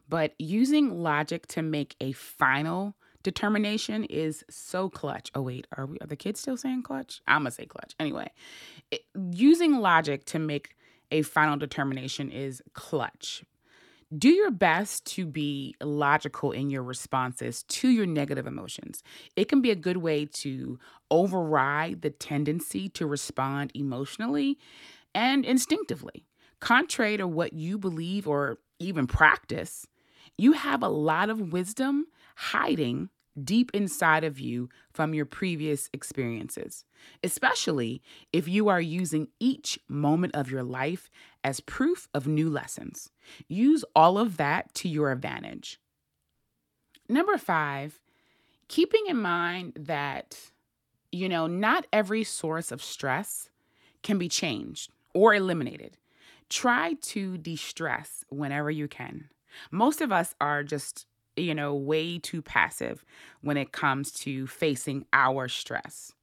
but 0.09 0.33
using 0.39 1.01
logic 1.01 1.47
to 1.47 1.61
make 1.61 1.95
a 2.01 2.11
final 2.13 2.95
determination 3.23 4.03
is 4.05 4.43
so 4.49 4.89
clutch. 4.89 5.31
Oh 5.33 5.41
wait, 5.41 5.65
are 5.77 5.85
we 5.85 5.97
are 5.99 6.07
the 6.07 6.15
kids 6.15 6.41
still 6.41 6.57
saying 6.57 6.83
clutch? 6.83 7.21
I'm 7.27 7.41
gonna 7.41 7.51
say 7.51 7.65
clutch. 7.65 7.95
Anyway, 7.99 8.29
it, 8.91 9.01
using 9.33 9.79
logic 9.79 10.25
to 10.25 10.39
make 10.39 10.75
a 11.11 11.21
final 11.21 11.57
determination 11.57 12.31
is 12.31 12.61
clutch. 12.73 13.43
Do 14.15 14.29
your 14.29 14.51
best 14.51 15.05
to 15.13 15.25
be 15.25 15.75
logical 15.81 16.51
in 16.51 16.69
your 16.69 16.83
responses 16.83 17.63
to 17.63 17.89
your 17.89 18.05
negative 18.05 18.45
emotions. 18.45 19.01
It 19.35 19.47
can 19.47 19.61
be 19.61 19.71
a 19.71 19.75
good 19.75 19.97
way 19.97 20.25
to 20.25 20.77
override 21.09 22.01
the 22.01 22.11
tendency 22.11 22.89
to 22.89 23.07
respond 23.07 23.71
emotionally 23.73 24.59
and 25.15 25.45
instinctively. 25.45 26.25
Contrary 26.59 27.17
to 27.17 27.27
what 27.27 27.53
you 27.53 27.77
believe 27.77 28.27
or 28.27 28.59
even 28.79 29.07
practice, 29.07 29.87
you 30.37 30.53
have 30.53 30.83
a 30.83 30.89
lot 30.89 31.29
of 31.29 31.51
wisdom 31.51 32.05
hiding 32.35 33.09
deep 33.41 33.71
inside 33.73 34.23
of 34.23 34.39
you 34.39 34.69
from 34.91 35.13
your 35.13 35.25
previous 35.25 35.89
experiences, 35.93 36.85
especially 37.23 38.01
if 38.31 38.47
you 38.47 38.69
are 38.69 38.81
using 38.81 39.27
each 39.39 39.79
moment 39.87 40.35
of 40.35 40.51
your 40.51 40.63
life 40.63 41.09
as 41.43 41.59
proof 41.59 42.07
of 42.13 42.27
new 42.27 42.49
lessons. 42.49 43.09
Use 43.47 43.83
all 43.95 44.17
of 44.17 44.37
that 44.37 44.73
to 44.75 44.89
your 44.89 45.11
advantage. 45.11 45.79
Number 47.09 47.37
five, 47.37 47.99
keeping 48.67 49.05
in 49.07 49.17
mind 49.17 49.73
that, 49.79 50.51
you 51.11 51.27
know, 51.27 51.47
not 51.47 51.87
every 51.91 52.23
source 52.23 52.71
of 52.71 52.81
stress 52.81 53.49
can 54.03 54.17
be 54.17 54.29
changed 54.29 54.91
or 55.13 55.33
eliminated. 55.33 55.97
Try 56.49 56.93
to 57.01 57.37
de 57.37 57.55
stress 57.55 58.23
whenever 58.29 58.69
you 58.69 58.87
can. 58.87 59.29
Most 59.71 60.01
of 60.01 60.11
us 60.11 60.35
are 60.39 60.63
just 60.63 61.05
you 61.35 61.53
know, 61.55 61.73
way 61.73 62.19
too 62.19 62.41
passive 62.41 63.05
when 63.41 63.57
it 63.57 63.71
comes 63.71 64.11
to 64.11 64.47
facing 64.47 65.05
our 65.13 65.47
stress. 65.47 66.13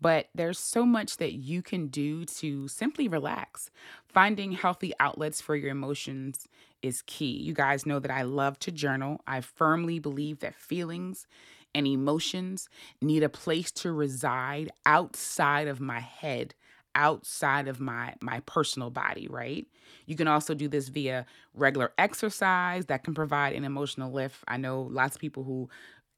But 0.00 0.28
there's 0.34 0.58
so 0.58 0.86
much 0.86 1.16
that 1.16 1.32
you 1.32 1.60
can 1.62 1.88
do 1.88 2.24
to 2.24 2.68
simply 2.68 3.08
relax. 3.08 3.70
Finding 4.06 4.52
healthy 4.52 4.92
outlets 5.00 5.40
for 5.40 5.56
your 5.56 5.70
emotions 5.70 6.46
is 6.82 7.02
key. 7.02 7.36
You 7.36 7.52
guys 7.52 7.84
know 7.84 7.98
that 7.98 8.10
I 8.10 8.22
love 8.22 8.58
to 8.60 8.70
journal. 8.70 9.20
I 9.26 9.40
firmly 9.40 9.98
believe 9.98 10.38
that 10.40 10.54
feelings 10.54 11.26
and 11.74 11.86
emotions 11.86 12.68
need 13.02 13.22
a 13.22 13.28
place 13.28 13.70
to 13.72 13.92
reside 13.92 14.70
outside 14.86 15.68
of 15.68 15.80
my 15.80 16.00
head 16.00 16.54
outside 16.94 17.68
of 17.68 17.80
my 17.80 18.14
my 18.20 18.40
personal 18.40 18.90
body 18.90 19.28
right 19.28 19.66
you 20.06 20.16
can 20.16 20.28
also 20.28 20.54
do 20.54 20.68
this 20.68 20.88
via 20.88 21.24
regular 21.54 21.92
exercise 21.98 22.86
that 22.86 23.04
can 23.04 23.14
provide 23.14 23.54
an 23.54 23.64
emotional 23.64 24.10
lift 24.12 24.42
i 24.48 24.56
know 24.56 24.82
lots 24.90 25.16
of 25.16 25.20
people 25.20 25.44
who 25.44 25.68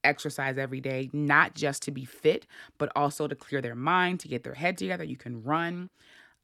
exercise 0.02 0.56
every 0.56 0.80
day 0.80 1.10
not 1.12 1.54
just 1.54 1.82
to 1.82 1.90
be 1.90 2.04
fit 2.04 2.46
but 2.78 2.90
also 2.96 3.28
to 3.28 3.34
clear 3.34 3.60
their 3.60 3.74
mind 3.74 4.18
to 4.18 4.28
get 4.28 4.42
their 4.44 4.54
head 4.54 4.78
together 4.78 5.04
you 5.04 5.16
can 5.16 5.42
run 5.42 5.90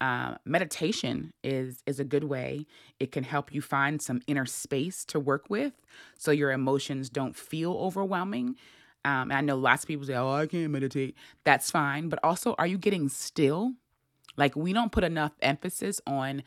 uh, 0.01 0.35
meditation 0.45 1.33
is 1.43 1.83
is 1.87 1.99
a 1.99 2.05
good 2.05 2.25
way. 2.25 2.67
It 3.01 3.13
can 3.13 3.25
help 3.25 3.53
you 3.53 3.63
find 3.63 4.01
some 4.03 4.21
inner 4.27 4.45
space 4.47 5.05
to 5.07 5.19
work 5.19 5.49
with, 5.49 5.73
so 6.19 6.31
your 6.31 6.53
emotions 6.53 7.09
don't 7.09 7.35
feel 7.35 7.73
overwhelming. 7.73 8.57
Um, 9.05 9.31
I 9.33 9.41
know 9.41 9.57
lots 9.57 9.85
of 9.85 9.89
people 9.89 10.07
say, 10.07 10.15
"Oh, 10.15 10.33
I 10.33 10.47
can't 10.47 10.71
meditate." 10.71 11.15
That's 11.45 11.71
fine, 11.71 12.09
but 12.09 12.19
also, 12.23 12.55
are 12.59 12.67
you 12.67 12.79
getting 12.79 13.09
still? 13.09 13.73
Like 14.37 14.57
we 14.57 14.73
don't 14.73 14.93
put 14.93 15.05
enough 15.05 15.33
emphasis 15.41 16.01
on 16.07 16.43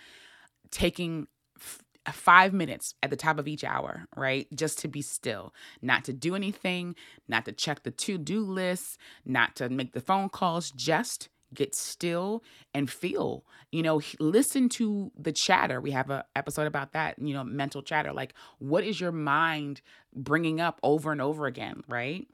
taking 0.72 1.28
f- 1.58 1.84
five 2.12 2.54
minutes 2.54 2.94
at 3.04 3.10
the 3.10 3.16
top 3.16 3.40
of 3.40 3.48
each 3.48 3.64
hour, 3.64 4.08
right? 4.16 4.48
Just 4.56 4.80
to 4.80 4.88
be 4.88 5.02
still, 5.02 5.54
not 5.82 6.04
to 6.06 6.14
do 6.14 6.36
anything, 6.36 6.96
not 7.28 7.46
to 7.46 7.52
check 7.52 7.84
the 7.84 7.92
to 7.92 8.18
do 8.18 8.42
list, 8.42 8.98
not 9.26 9.56
to 9.58 9.70
make 9.70 9.94
the 9.94 10.02
phone 10.02 10.30
calls, 10.30 10.72
just 10.72 11.30
get 11.54 11.74
still 11.74 12.44
and 12.74 12.90
feel. 12.90 13.44
You 13.72 13.84
know 13.84 14.02
listen 14.20 14.70
to 14.70 15.12
the 15.18 15.32
chatter. 15.32 15.82
We 15.82 15.92
have 15.92 16.10
a 16.10 16.26
episode 16.36 16.68
about 16.68 16.94
that 16.94 17.18
you 17.20 17.34
know 17.34 17.44
mental 17.44 17.82
chatter. 17.82 18.14
Like 18.14 18.34
what 18.60 18.84
is 18.84 19.00
your 19.02 19.12
mind 19.12 19.82
bringing 20.16 20.60
up 20.62 20.80
over 20.84 21.12
and 21.12 21.22
over 21.22 21.46
again 21.48 21.84
right? 21.88 22.28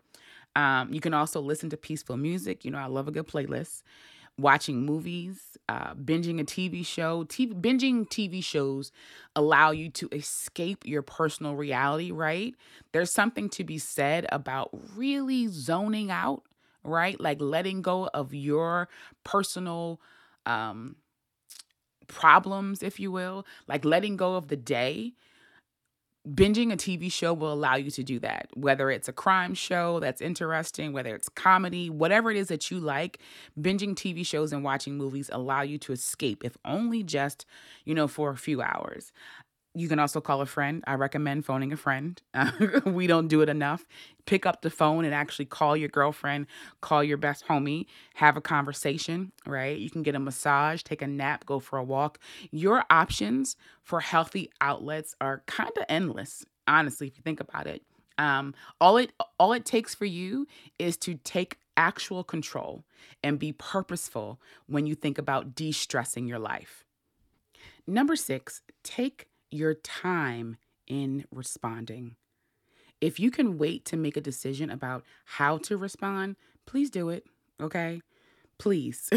Um, 0.58 0.94
you 0.94 1.02
can 1.02 1.14
also 1.14 1.42
listen 1.42 1.70
to 1.72 1.78
peaceful 1.78 2.18
music. 2.18 2.66
You 2.66 2.72
know 2.72 2.78
i 2.78 2.86
love 2.88 3.08
a 3.08 3.12
good 3.12 3.28
playlist 3.28 3.84
watching 4.38 4.86
movies 4.86 5.40
uh, 5.70 5.94
binging 5.96 6.40
a 6.40 6.44
tv 6.44 6.86
show 6.86 7.24
TV, 7.24 7.54
binging 7.54 8.08
tv 8.08 8.44
shows 8.44 8.92
allow 9.36 9.72
you 9.72 9.90
to 9.90 10.10
escape 10.12 10.84
your 10.86 11.02
personal 11.02 11.56
reality 11.56 12.12
right 12.12 12.54
there's 12.92 13.12
something 13.12 13.50
to 13.50 13.64
be 13.64 13.78
said 13.78 14.26
about 14.32 14.70
really 14.96 15.48
zoning 15.48 16.12
out 16.12 16.44
right? 16.88 17.20
Like 17.20 17.42
letting 17.42 17.82
go 17.82 18.08
of 18.14 18.34
your 18.34 18.90
personal 19.24 20.00
um 20.46 20.96
problems, 22.08 22.84
if 22.84 23.00
you 23.00 23.12
will, 23.12 23.46
like 23.68 23.86
letting 23.86 24.16
go 24.18 24.36
of 24.36 24.48
the 24.48 24.56
day. 24.58 25.14
Binging 26.28 26.74
a 26.74 26.76
TV 26.76 27.12
show 27.12 27.34
will 27.34 27.54
allow 27.54 27.76
you 27.76 27.92
to 27.92 28.04
do 28.04 28.20
that. 28.20 28.48
Whether 28.56 28.90
it's 28.90 29.08
a 29.08 29.14
crime 29.14 29.54
show 29.54 30.00
that's 30.00 30.22
interesting, 30.22 30.92
whether 30.92 31.14
it's 31.14 31.30
comedy, 31.30 31.88
whatever 31.90 32.32
it 32.32 32.38
is 32.38 32.48
that 32.48 32.72
you 32.72 32.80
like, 32.80 33.20
binging 33.60 33.94
TV 33.94 34.26
shows 34.26 34.52
and 34.52 34.64
watching 34.64 34.98
movies 34.98 35.30
allow 35.32 35.62
you 35.62 35.78
to 35.80 35.92
escape, 35.94 36.44
if 36.44 36.58
only 36.66 37.04
just, 37.04 37.46
you 37.86 37.94
know, 37.94 38.08
for 38.08 38.32
a 38.32 38.38
few 38.38 38.60
hours. 38.60 39.12
You 39.78 39.90
can 39.90 40.00
also 40.00 40.22
call 40.22 40.40
a 40.40 40.46
friend. 40.46 40.84
I 40.88 40.94
recommend 40.94 41.46
phoning 41.46 41.74
a 41.74 41.78
friend. 41.78 42.22
We 42.86 43.08
don't 43.08 43.28
do 43.28 43.42
it 43.42 43.50
enough. 43.50 43.86
Pick 44.26 44.46
up 44.46 44.62
the 44.62 44.70
phone 44.70 45.04
and 45.04 45.14
actually 45.14 45.46
call 45.46 45.76
your 45.76 45.90
girlfriend, 45.90 46.48
call 46.80 47.04
your 47.04 47.18
best 47.18 47.46
homie, 47.48 47.86
have 48.16 48.38
a 48.38 48.42
conversation, 48.42 49.34
right? 49.46 49.78
You 49.78 49.90
can 49.90 50.02
get 50.02 50.16
a 50.16 50.20
massage, 50.20 50.82
take 50.82 51.02
a 51.02 51.08
nap, 51.08 51.46
go 51.46 51.60
for 51.60 51.78
a 51.78 51.84
walk. 51.84 52.20
Your 52.52 52.86
options 52.90 53.58
for 53.84 54.00
healthy 54.00 54.50
outlets 54.62 55.14
are 55.20 55.44
kind 55.46 55.72
of 55.78 55.84
endless, 55.90 56.46
honestly, 56.68 57.08
if 57.08 57.18
you 57.18 57.22
think 57.22 57.42
about 57.42 57.68
it. 57.68 57.84
Um, 58.18 58.56
all 58.80 58.96
it 58.96 59.12
all 59.38 59.52
it 59.52 59.66
takes 59.66 59.94
for 59.94 60.06
you 60.06 60.48
is 60.80 60.96
to 60.98 61.16
take 61.16 61.58
actual 61.76 62.24
control 62.24 62.86
and 63.22 63.38
be 63.38 63.52
purposeful 63.52 64.40
when 64.68 64.88
you 64.88 64.96
think 64.96 65.18
about 65.18 65.54
de-stressing 65.54 66.26
your 66.26 66.40
life. 66.40 66.86
Number 67.86 68.16
6, 68.16 68.62
take 68.84 69.28
your 69.52 69.74
time 69.74 70.58
in 70.88 71.26
responding. 71.32 72.16
If 73.02 73.20
you 73.20 73.32
can 73.32 73.58
wait 73.58 73.86
to 73.86 73.98
make 73.98 74.18
a 74.18 74.22
decision 74.22 74.70
about 74.70 75.04
how 75.26 75.58
to 75.60 75.78
respond, 75.78 76.38
please 76.66 76.90
do 76.90 77.10
it, 77.10 77.26
okay? 77.62 78.02
Please. 78.58 79.10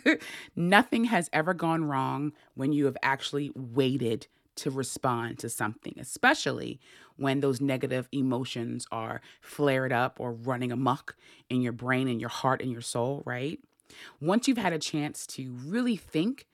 Nothing 0.56 1.04
has 1.04 1.30
ever 1.32 1.54
gone 1.54 1.84
wrong 1.84 2.32
when 2.54 2.72
you 2.72 2.86
have 2.86 2.96
actually 3.02 3.52
waited 3.54 4.26
to 4.56 4.70
respond 4.70 5.38
to 5.38 5.48
something, 5.48 5.94
especially 5.98 6.80
when 7.16 7.40
those 7.40 7.60
negative 7.60 8.08
emotions 8.12 8.86
are 8.90 9.20
flared 9.40 9.92
up 9.92 10.18
or 10.18 10.32
running 10.32 10.72
amok 10.72 11.16
in 11.48 11.62
your 11.62 11.72
brain 11.72 12.08
and 12.08 12.20
your 12.20 12.30
heart 12.30 12.60
and 12.60 12.70
your 12.70 12.82
soul, 12.82 13.22
right? 13.24 13.58
Once 14.20 14.46
you've 14.46 14.58
had 14.58 14.72
a 14.72 14.78
chance 14.78 15.26
to 15.26 15.52
really 15.64 15.96
think 15.96 16.46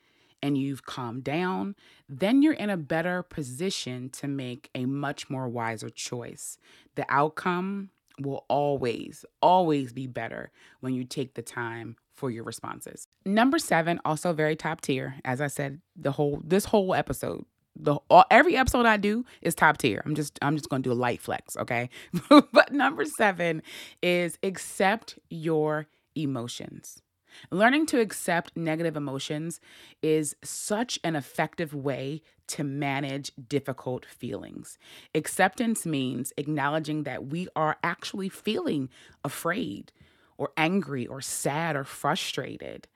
and 0.46 0.56
you've 0.56 0.86
calmed 0.86 1.24
down, 1.24 1.74
then 2.08 2.40
you're 2.40 2.52
in 2.52 2.70
a 2.70 2.76
better 2.76 3.24
position 3.24 4.08
to 4.10 4.28
make 4.28 4.70
a 4.76 4.84
much 4.84 5.28
more 5.28 5.48
wiser 5.48 5.90
choice. 5.90 6.56
The 6.94 7.04
outcome 7.08 7.90
will 8.20 8.44
always, 8.48 9.24
always 9.42 9.92
be 9.92 10.06
better 10.06 10.52
when 10.78 10.94
you 10.94 11.02
take 11.02 11.34
the 11.34 11.42
time 11.42 11.96
for 12.14 12.30
your 12.30 12.44
responses. 12.44 13.08
Number 13.24 13.58
seven, 13.58 13.98
also 14.04 14.32
very 14.32 14.54
top 14.54 14.82
tier. 14.82 15.16
As 15.24 15.40
I 15.40 15.48
said, 15.48 15.80
the 15.96 16.12
whole 16.12 16.40
this 16.44 16.66
whole 16.66 16.94
episode, 16.94 17.44
the 17.74 17.96
all, 18.08 18.24
every 18.30 18.56
episode 18.56 18.86
I 18.86 18.98
do 18.98 19.24
is 19.42 19.56
top 19.56 19.78
tier. 19.78 20.00
I'm 20.06 20.14
just 20.14 20.38
I'm 20.42 20.56
just 20.56 20.68
gonna 20.68 20.84
do 20.84 20.92
a 20.92 20.94
light 20.94 21.20
flex, 21.20 21.56
okay? 21.56 21.90
but 22.52 22.72
number 22.72 23.04
seven 23.04 23.64
is 24.00 24.38
accept 24.44 25.18
your 25.28 25.88
emotions. 26.14 27.02
Learning 27.50 27.86
to 27.86 28.00
accept 28.00 28.56
negative 28.56 28.96
emotions 28.96 29.60
is 30.02 30.36
such 30.42 30.98
an 31.04 31.16
effective 31.16 31.74
way 31.74 32.22
to 32.48 32.64
manage 32.64 33.32
difficult 33.48 34.06
feelings. 34.06 34.78
Acceptance 35.14 35.84
means 35.84 36.32
acknowledging 36.36 37.02
that 37.02 37.26
we 37.26 37.48
are 37.56 37.76
actually 37.82 38.28
feeling 38.28 38.88
afraid 39.24 39.92
or 40.38 40.52
angry 40.56 41.06
or 41.06 41.20
sad 41.20 41.76
or 41.76 41.84
frustrated. 41.84 42.88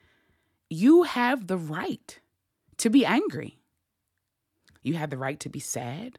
You 0.69 1.05
have 1.05 1.47
the 1.47 1.57
right 1.57 2.21
to 2.79 2.91
be 2.91 3.05
angry. 3.05 3.59
You 4.83 4.95
have 4.95 5.11
the 5.11 5.19
right 5.19 5.41
to 5.41 5.49
be 5.49 5.61
sad. 5.61 6.19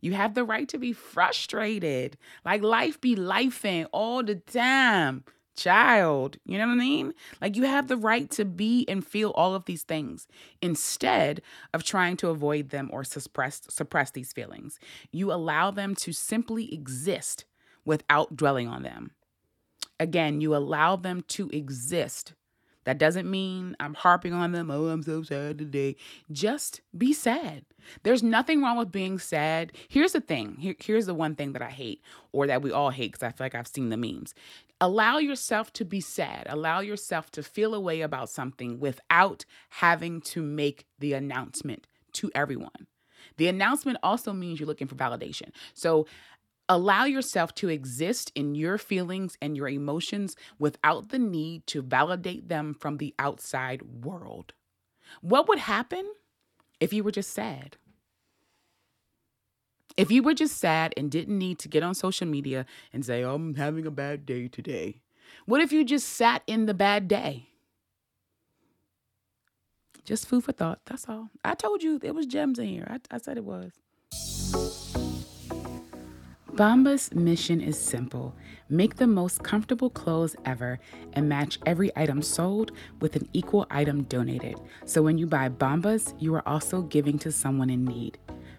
You 0.00 0.12
have 0.12 0.34
the 0.34 0.44
right 0.44 0.68
to 0.68 0.78
be 0.78 0.92
frustrated. 0.92 2.16
Like 2.44 2.62
life 2.62 3.00
be 3.00 3.16
lifing 3.16 3.86
all 3.92 4.22
the 4.22 4.36
time 4.36 5.24
child. 5.56 6.36
You 6.44 6.58
know 6.58 6.66
what 6.66 6.74
I 6.74 6.76
mean? 6.76 7.14
Like 7.40 7.56
you 7.56 7.64
have 7.64 7.88
the 7.88 7.96
right 7.96 8.30
to 8.32 8.44
be 8.44 8.84
and 8.88 9.06
feel 9.06 9.30
all 9.30 9.54
of 9.54 9.64
these 9.64 9.82
things 9.82 10.28
instead 10.62 11.42
of 11.74 11.82
trying 11.82 12.16
to 12.18 12.28
avoid 12.28 12.70
them 12.70 12.90
or 12.92 13.04
suppress 13.04 13.62
suppress 13.68 14.10
these 14.10 14.32
feelings. 14.32 14.78
You 15.10 15.32
allow 15.32 15.70
them 15.70 15.94
to 15.96 16.12
simply 16.12 16.72
exist 16.72 17.44
without 17.84 18.36
dwelling 18.36 18.68
on 18.68 18.82
them. 18.82 19.12
Again, 19.98 20.40
you 20.40 20.54
allow 20.54 20.96
them 20.96 21.22
to 21.28 21.48
exist. 21.50 22.34
That 22.84 22.98
doesn't 22.98 23.28
mean 23.28 23.74
I'm 23.80 23.94
harping 23.94 24.32
on 24.32 24.52
them. 24.52 24.70
Oh, 24.70 24.86
I'm 24.86 25.02
so 25.02 25.22
sad 25.24 25.58
today. 25.58 25.96
Just 26.30 26.82
be 26.96 27.12
sad. 27.12 27.64
There's 28.04 28.22
nothing 28.22 28.62
wrong 28.62 28.78
with 28.78 28.92
being 28.92 29.18
sad. 29.18 29.72
Here's 29.88 30.12
the 30.12 30.20
thing. 30.20 30.56
Here, 30.60 30.76
here's 30.78 31.06
the 31.06 31.14
one 31.14 31.34
thing 31.34 31.52
that 31.54 31.62
I 31.62 31.70
hate, 31.70 32.00
or 32.30 32.46
that 32.46 32.62
we 32.62 32.70
all 32.70 32.90
hate, 32.90 33.12
because 33.12 33.24
I 33.24 33.32
feel 33.32 33.44
like 33.44 33.56
I've 33.56 33.66
seen 33.66 33.88
the 33.88 33.96
memes. 33.96 34.34
Allow 34.80 35.18
yourself 35.18 35.72
to 35.74 35.84
be 35.84 36.00
sad. 36.00 36.46
Allow 36.48 36.80
yourself 36.80 37.30
to 37.32 37.42
feel 37.42 37.74
a 37.74 37.80
way 37.80 38.02
about 38.02 38.28
something 38.28 38.78
without 38.78 39.44
having 39.70 40.20
to 40.32 40.42
make 40.42 40.86
the 40.98 41.14
announcement 41.14 41.86
to 42.14 42.30
everyone. 42.34 42.86
The 43.38 43.48
announcement 43.48 43.98
also 44.02 44.32
means 44.32 44.60
you're 44.60 44.66
looking 44.66 44.86
for 44.86 44.94
validation. 44.94 45.50
So 45.74 46.06
allow 46.68 47.04
yourself 47.04 47.54
to 47.56 47.68
exist 47.68 48.32
in 48.34 48.54
your 48.54 48.76
feelings 48.76 49.36
and 49.40 49.56
your 49.56 49.68
emotions 49.68 50.36
without 50.58 51.08
the 51.08 51.18
need 51.18 51.66
to 51.68 51.80
validate 51.80 52.48
them 52.48 52.74
from 52.78 52.98
the 52.98 53.14
outside 53.18 53.82
world. 53.82 54.52
What 55.20 55.48
would 55.48 55.58
happen 55.58 56.06
if 56.80 56.92
you 56.92 57.02
were 57.02 57.12
just 57.12 57.32
sad? 57.32 57.76
If 59.96 60.10
you 60.10 60.22
were 60.22 60.34
just 60.34 60.58
sad 60.58 60.92
and 60.96 61.10
didn't 61.10 61.38
need 61.38 61.58
to 61.60 61.68
get 61.68 61.82
on 61.82 61.94
social 61.94 62.26
media 62.26 62.66
and 62.92 63.04
say, 63.04 63.22
I'm 63.22 63.54
having 63.54 63.86
a 63.86 63.90
bad 63.90 64.26
day 64.26 64.46
today, 64.46 65.00
what 65.46 65.62
if 65.62 65.72
you 65.72 65.84
just 65.84 66.10
sat 66.10 66.42
in 66.46 66.66
the 66.66 66.74
bad 66.74 67.08
day? 67.08 67.48
Just 70.04 70.28
food 70.28 70.44
for 70.44 70.52
thought. 70.52 70.80
That's 70.84 71.08
all. 71.08 71.30
I 71.42 71.54
told 71.54 71.82
you 71.82 71.98
there 71.98 72.12
was 72.12 72.26
gems 72.26 72.58
in 72.58 72.66
here. 72.66 72.86
I, 72.88 73.00
I 73.10 73.18
said 73.18 73.38
it 73.38 73.44
was. 73.44 73.72
Bombas' 76.52 77.14
mission 77.14 77.60
is 77.60 77.78
simple 77.78 78.34
make 78.68 78.96
the 78.96 79.06
most 79.06 79.42
comfortable 79.42 79.90
clothes 79.90 80.34
ever 80.44 80.78
and 81.12 81.28
match 81.28 81.58
every 81.66 81.90
item 81.96 82.20
sold 82.20 82.72
with 83.00 83.14
an 83.14 83.28
equal 83.32 83.66
item 83.70 84.02
donated. 84.04 84.58
So 84.84 85.02
when 85.02 85.18
you 85.18 85.26
buy 85.26 85.48
Bombas, 85.48 86.14
you 86.18 86.34
are 86.34 86.46
also 86.46 86.82
giving 86.82 87.18
to 87.20 87.30
someone 87.30 87.70
in 87.70 87.84
need. 87.84 88.18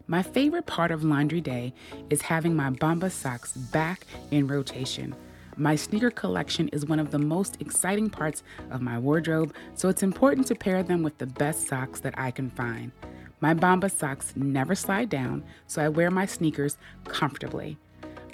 My 0.09 0.23
favorite 0.23 0.65
part 0.65 0.91
of 0.91 1.03
laundry 1.03 1.41
day 1.41 1.73
is 2.09 2.21
having 2.21 2.55
my 2.55 2.69
Bombas 2.69 3.11
socks 3.11 3.51
back 3.51 4.07
in 4.31 4.47
rotation. 4.47 5.13
My 5.57 5.75
sneaker 5.75 6.11
collection 6.11 6.69
is 6.69 6.85
one 6.85 6.99
of 6.99 7.11
the 7.11 7.19
most 7.19 7.57
exciting 7.59 8.09
parts 8.09 8.41
of 8.71 8.79
my 8.81 8.97
wardrobe, 8.97 9.53
so 9.75 9.89
it's 9.89 10.03
important 10.03 10.47
to 10.47 10.55
pair 10.55 10.81
them 10.81 11.03
with 11.03 11.17
the 11.17 11.25
best 11.25 11.67
socks 11.67 11.99
that 11.99 12.17
I 12.17 12.31
can 12.31 12.49
find. 12.51 12.93
My 13.41 13.53
Bombas 13.53 13.97
socks 13.97 14.31
never 14.37 14.75
slide 14.75 15.09
down, 15.09 15.43
so 15.67 15.81
I 15.81 15.89
wear 15.89 16.09
my 16.09 16.25
sneakers 16.25 16.77
comfortably. 17.03 17.77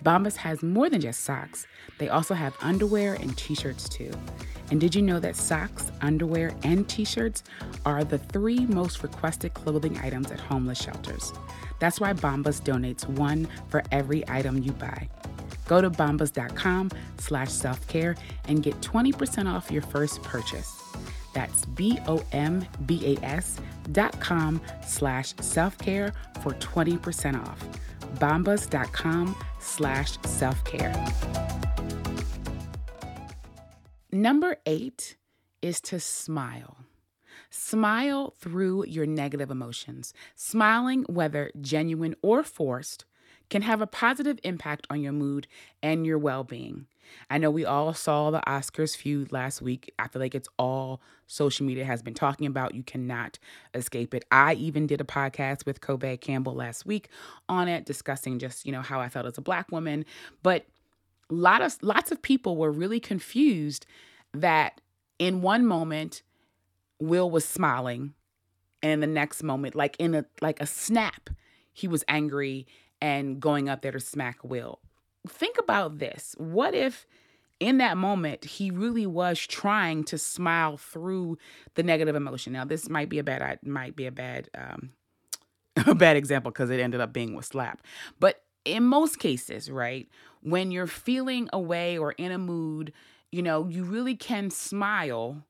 Bombas 0.03 0.36
has 0.36 0.62
more 0.62 0.89
than 0.89 1.00
just 1.00 1.22
socks, 1.22 1.65
they 1.98 2.10
also 2.10 2.33
have 2.33 2.55
underwear 2.62 3.13
and 3.13 3.38
t 3.38 3.55
shirts 3.55 3.88
too. 3.88 4.12
And 4.69 4.79
did 4.81 4.95
you 4.95 5.01
know 5.01 5.19
that 5.19 5.36
socks, 5.36 5.91
underwear, 6.01 6.53
and 6.63 6.88
t 6.89 7.05
shirts 7.05 7.43
are 7.86 8.03
the 8.03 8.17
three 8.17 8.65
most 8.65 9.01
requested 9.01 9.53
clothing 9.53 9.98
items 10.00 10.29
at 10.31 10.39
homeless 10.39 10.81
shelters? 10.81 11.31
That's 11.79 12.00
why 12.00 12.13
Bombas 12.13 12.62
donates 12.62 13.07
one 13.07 13.48
for 13.69 13.83
every 13.91 14.27
item 14.27 14.62
you 14.62 14.72
buy. 14.74 15.10
Go 15.67 15.81
to 15.81 15.89
bombas.com 15.89 16.91
slash 17.17 17.50
self-care 17.50 18.15
and 18.48 18.62
get 18.62 18.79
20% 18.81 19.51
off 19.51 19.72
your 19.72 19.81
first 19.81 20.22
purchase. 20.24 20.81
That's 21.33 21.65
B-O-M-B-A-S 21.65 23.60
dot 23.91 24.19
com 24.19 24.62
slash 24.86 25.33
self-care 25.39 26.13
for 26.41 26.53
20% 26.53 27.41
off. 27.41 27.65
Bombas.com 28.15 29.36
slash 29.60 30.17
self-care. 30.24 31.05
Number 34.12 34.57
eight 34.65 35.17
is 35.62 35.81
to 35.81 36.00
smile. 36.00 36.77
Smile 37.50 38.36
through 38.39 38.86
your 38.86 39.05
negative 39.05 39.50
emotions. 39.50 40.13
Smiling, 40.36 41.03
whether 41.10 41.51
genuine 41.60 42.15
or 42.22 42.43
forced, 42.43 43.05
can 43.50 43.62
have 43.62 43.81
a 43.81 43.88
positive 43.88 44.39
impact 44.43 44.88
on 44.89 45.01
your 45.01 45.12
mood 45.12 45.47
and 45.81 46.05
your 46.05 46.17
well 46.17 46.43
being. 46.43 46.88
I 47.29 47.38
know 47.38 47.51
we 47.51 47.65
all 47.65 47.93
saw 47.93 48.31
the 48.31 48.41
Oscars 48.47 48.95
feud 48.95 49.31
last 49.31 49.62
week. 49.62 49.93
I 50.00 50.07
feel 50.07 50.21
like 50.21 50.35
it's 50.35 50.47
all 50.57 51.01
social 51.27 51.65
media 51.65 51.85
has 51.85 52.01
been 52.01 52.13
talking 52.13 52.47
about. 52.47 52.75
You 52.75 52.83
cannot 52.83 53.39
escape 53.73 54.13
it. 54.13 54.25
I 54.31 54.53
even 54.55 54.88
did 54.88 55.01
a 55.01 55.05
podcast 55.05 55.65
with 55.65 55.81
Kobe 55.81 56.17
Campbell 56.17 56.55
last 56.55 56.85
week 56.85 57.09
on 57.50 57.67
it, 57.67 57.85
discussing 57.85 58.39
just, 58.39 58.65
you 58.65 58.71
know, 58.71 58.81
how 58.81 59.00
I 59.00 59.09
felt 59.09 59.25
as 59.25 59.38
a 59.38 59.41
black 59.41 59.71
woman. 59.71 60.05
But 60.41 60.65
lot 61.29 61.62
of 61.62 61.75
lots 61.81 62.12
of 62.12 62.21
people 62.21 62.57
were 62.57 62.71
really 62.71 63.00
confused 63.00 63.85
that 64.33 64.81
in 65.19 65.41
one 65.41 65.65
moment 65.65 66.21
Will 67.00 67.29
was 67.29 67.45
smiling 67.45 68.13
and 68.81 69.01
the 69.01 69.07
next 69.07 69.41
moment 69.43 69.75
like 69.75 69.95
in 69.97 70.13
a 70.13 70.25
like 70.41 70.62
a 70.62 70.65
snap 70.65 71.29
he 71.71 71.88
was 71.88 72.03
angry 72.07 72.67
and 73.03 73.41
going 73.41 73.67
up 73.67 73.81
there 73.81 73.91
to 73.91 74.00
smack 74.00 74.41
Will. 74.45 74.79
Think 75.27 75.57
about 75.60 76.00
this. 76.00 76.36
What 76.38 76.74
if 76.74 77.05
in 77.60 77.77
that 77.79 77.98
moment 77.98 78.45
he 78.45 78.72
really 78.72 79.05
was 79.05 79.39
trying 79.39 80.05
to 80.05 80.17
smile 80.17 80.77
through 80.77 81.38
the 81.75 81.83
negative 81.83 82.15
emotion? 82.15 82.53
Now 82.53 82.63
this 82.63 82.88
might 82.88 83.10
be 83.10 83.19
a 83.19 83.24
bad 83.24 83.60
might 83.62 83.98
be 83.98 84.05
a 84.05 84.12
bad 84.12 84.50
um 84.55 84.91
a 85.86 85.93
bad 85.93 86.15
example 86.15 86.50
because 86.50 86.69
it 86.69 86.79
ended 86.79 87.01
up 87.01 87.12
being 87.12 87.36
with 87.36 87.45
slap. 87.45 87.81
But 88.22 88.41
in 88.63 88.83
most 88.83 89.19
cases, 89.19 89.69
right, 89.69 90.07
when 90.41 90.72
you're 90.72 90.88
feeling 90.88 91.50
away 91.51 91.98
or 91.98 92.13
in 92.13 92.31
a 92.31 92.38
mood, 92.38 92.93
you 93.33 93.41
know, 93.41 93.67
you 93.67 93.83
really 93.83 94.15
can 94.15 94.50
smile 94.50 95.43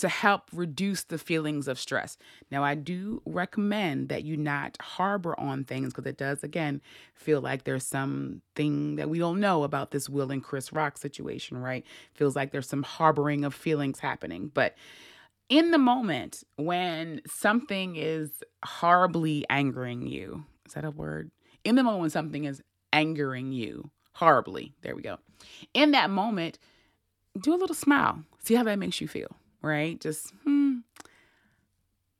to 0.00 0.08
help 0.08 0.44
reduce 0.54 1.04
the 1.04 1.18
feelings 1.18 1.68
of 1.68 1.78
stress. 1.78 2.16
Now, 2.50 2.64
I 2.64 2.74
do 2.74 3.20
recommend 3.26 4.08
that 4.08 4.24
you 4.24 4.34
not 4.34 4.78
harbor 4.80 5.38
on 5.38 5.64
things 5.64 5.92
because 5.92 6.06
it 6.06 6.16
does, 6.16 6.42
again, 6.42 6.80
feel 7.14 7.42
like 7.42 7.64
there's 7.64 7.86
something 7.86 8.96
that 8.96 9.10
we 9.10 9.18
don't 9.18 9.40
know 9.40 9.62
about 9.62 9.90
this 9.90 10.08
Will 10.08 10.30
and 10.30 10.42
Chris 10.42 10.72
Rock 10.72 10.96
situation, 10.96 11.58
right? 11.58 11.84
Feels 12.14 12.34
like 12.34 12.50
there's 12.50 12.68
some 12.68 12.82
harboring 12.82 13.44
of 13.44 13.54
feelings 13.54 13.98
happening. 13.98 14.50
But 14.54 14.74
in 15.50 15.70
the 15.70 15.78
moment 15.78 16.44
when 16.56 17.20
something 17.26 17.96
is 17.96 18.30
horribly 18.64 19.44
angering 19.50 20.06
you, 20.06 20.44
is 20.66 20.72
that 20.72 20.86
a 20.86 20.90
word? 20.90 21.30
In 21.62 21.74
the 21.74 21.82
moment 21.82 22.00
when 22.00 22.10
something 22.10 22.44
is 22.44 22.62
angering 22.90 23.52
you 23.52 23.90
horribly, 24.14 24.72
there 24.80 24.96
we 24.96 25.02
go. 25.02 25.18
In 25.74 25.90
that 25.90 26.08
moment, 26.08 26.58
do 27.38 27.52
a 27.52 27.56
little 27.56 27.76
smile. 27.76 28.24
See 28.42 28.54
how 28.54 28.64
that 28.64 28.78
makes 28.78 29.02
you 29.02 29.06
feel 29.06 29.36
right? 29.62 30.00
Just 30.00 30.32
hmm, 30.44 30.78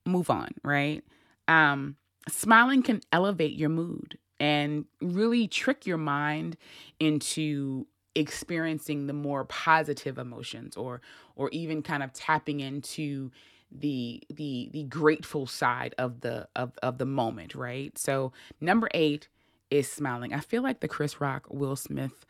move 0.06 0.30
on, 0.30 0.50
right? 0.62 1.02
Um, 1.48 1.96
smiling 2.28 2.82
can 2.82 3.00
elevate 3.12 3.52
your 3.56 3.70
mood 3.70 4.18
and 4.38 4.86
really 5.00 5.46
trick 5.46 5.86
your 5.86 5.98
mind 5.98 6.56
into 6.98 7.86
experiencing 8.14 9.06
the 9.06 9.12
more 9.12 9.44
positive 9.44 10.18
emotions 10.18 10.76
or 10.76 11.00
or 11.36 11.48
even 11.50 11.82
kind 11.82 12.02
of 12.02 12.12
tapping 12.12 12.60
into 12.60 13.30
the 13.70 14.20
the 14.34 14.68
the 14.72 14.82
grateful 14.84 15.46
side 15.46 15.94
of 15.96 16.20
the 16.22 16.48
of 16.56 16.72
of 16.82 16.98
the 16.98 17.06
moment 17.06 17.54
right 17.54 17.96
so 17.96 18.32
number 18.60 18.88
8 18.94 19.28
is 19.70 19.90
smiling 19.90 20.34
i 20.34 20.40
feel 20.40 20.62
like 20.62 20.80
the 20.80 20.88
chris 20.88 21.20
rock 21.20 21.46
will 21.48 21.76
smith 21.76 22.26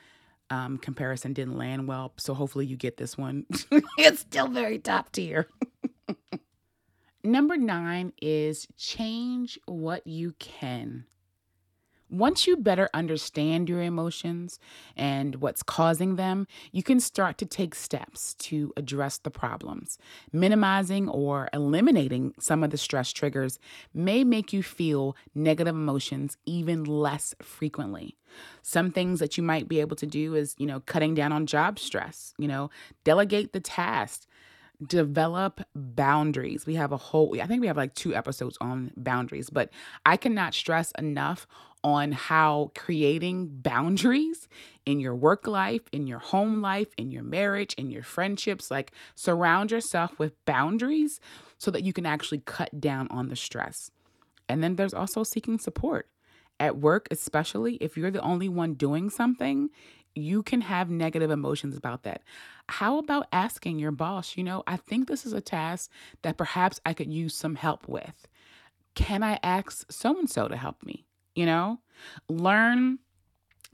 um, 0.50 0.78
comparison 0.78 1.32
didn't 1.32 1.56
land 1.56 1.86
well. 1.88 2.12
So 2.16 2.34
hopefully 2.34 2.66
you 2.66 2.76
get 2.76 2.96
this 2.96 3.16
one. 3.16 3.46
it's 3.98 4.20
still 4.20 4.48
very 4.48 4.78
top 4.78 5.12
tier. 5.12 5.48
Number 7.24 7.56
nine 7.56 8.12
is 8.20 8.66
change 8.76 9.58
what 9.66 10.06
you 10.06 10.34
can. 10.38 11.04
Once 12.10 12.44
you 12.46 12.56
better 12.56 12.90
understand 12.92 13.68
your 13.68 13.80
emotions 13.80 14.58
and 14.96 15.36
what's 15.36 15.62
causing 15.62 16.16
them, 16.16 16.46
you 16.72 16.82
can 16.82 16.98
start 16.98 17.38
to 17.38 17.46
take 17.46 17.74
steps 17.74 18.34
to 18.34 18.72
address 18.76 19.18
the 19.18 19.30
problems. 19.30 19.96
Minimizing 20.32 21.08
or 21.08 21.48
eliminating 21.52 22.34
some 22.40 22.64
of 22.64 22.70
the 22.70 22.76
stress 22.76 23.12
triggers 23.12 23.60
may 23.94 24.24
make 24.24 24.52
you 24.52 24.62
feel 24.62 25.16
negative 25.34 25.74
emotions 25.74 26.36
even 26.46 26.82
less 26.82 27.34
frequently. 27.40 28.16
Some 28.62 28.90
things 28.90 29.20
that 29.20 29.36
you 29.36 29.42
might 29.42 29.68
be 29.68 29.80
able 29.80 29.96
to 29.96 30.06
do 30.06 30.34
is, 30.34 30.54
you 30.58 30.66
know, 30.66 30.80
cutting 30.80 31.14
down 31.14 31.32
on 31.32 31.46
job 31.46 31.78
stress, 31.78 32.34
you 32.38 32.48
know, 32.48 32.70
delegate 33.04 33.52
the 33.52 33.60
task, 33.60 34.26
develop 34.86 35.60
boundaries. 35.74 36.66
We 36.66 36.74
have 36.74 36.92
a 36.92 36.96
whole, 36.96 37.36
I 37.40 37.46
think 37.46 37.60
we 37.60 37.66
have 37.66 37.76
like 37.76 37.94
two 37.94 38.14
episodes 38.14 38.56
on 38.60 38.92
boundaries, 38.96 39.50
but 39.50 39.70
I 40.06 40.16
cannot 40.16 40.54
stress 40.54 40.92
enough 40.98 41.46
on 41.82 42.12
how 42.12 42.72
creating 42.76 43.48
boundaries 43.48 44.48
in 44.84 45.00
your 45.00 45.14
work 45.14 45.46
life, 45.46 45.82
in 45.92 46.06
your 46.06 46.18
home 46.18 46.60
life, 46.60 46.88
in 46.96 47.10
your 47.10 47.22
marriage, 47.22 47.74
in 47.74 47.90
your 47.90 48.02
friendships, 48.02 48.70
like 48.70 48.92
surround 49.14 49.70
yourself 49.70 50.18
with 50.18 50.44
boundaries 50.44 51.20
so 51.58 51.70
that 51.70 51.84
you 51.84 51.92
can 51.92 52.06
actually 52.06 52.42
cut 52.44 52.80
down 52.80 53.08
on 53.10 53.28
the 53.28 53.36
stress. 53.36 53.90
And 54.48 54.62
then 54.62 54.76
there's 54.76 54.94
also 54.94 55.22
seeking 55.22 55.58
support. 55.58 56.08
At 56.58 56.76
work, 56.76 57.08
especially 57.10 57.76
if 57.76 57.96
you're 57.96 58.10
the 58.10 58.20
only 58.20 58.48
one 58.48 58.74
doing 58.74 59.08
something, 59.08 59.70
you 60.14 60.42
can 60.42 60.62
have 60.62 60.90
negative 60.90 61.30
emotions 61.30 61.76
about 61.76 62.02
that. 62.02 62.22
How 62.68 62.98
about 62.98 63.26
asking 63.32 63.78
your 63.78 63.92
boss, 63.92 64.36
you 64.36 64.44
know, 64.44 64.62
I 64.66 64.76
think 64.76 65.08
this 65.08 65.24
is 65.24 65.32
a 65.32 65.40
task 65.40 65.90
that 66.22 66.36
perhaps 66.36 66.80
I 66.84 66.94
could 66.94 67.12
use 67.12 67.34
some 67.34 67.54
help 67.54 67.88
with. 67.88 68.28
Can 68.94 69.22
I 69.22 69.38
ask 69.42 69.90
so 69.90 70.18
and 70.18 70.28
so 70.28 70.48
to 70.48 70.56
help 70.56 70.82
me? 70.84 71.06
You 71.34 71.46
know, 71.46 71.80
learn 72.28 72.98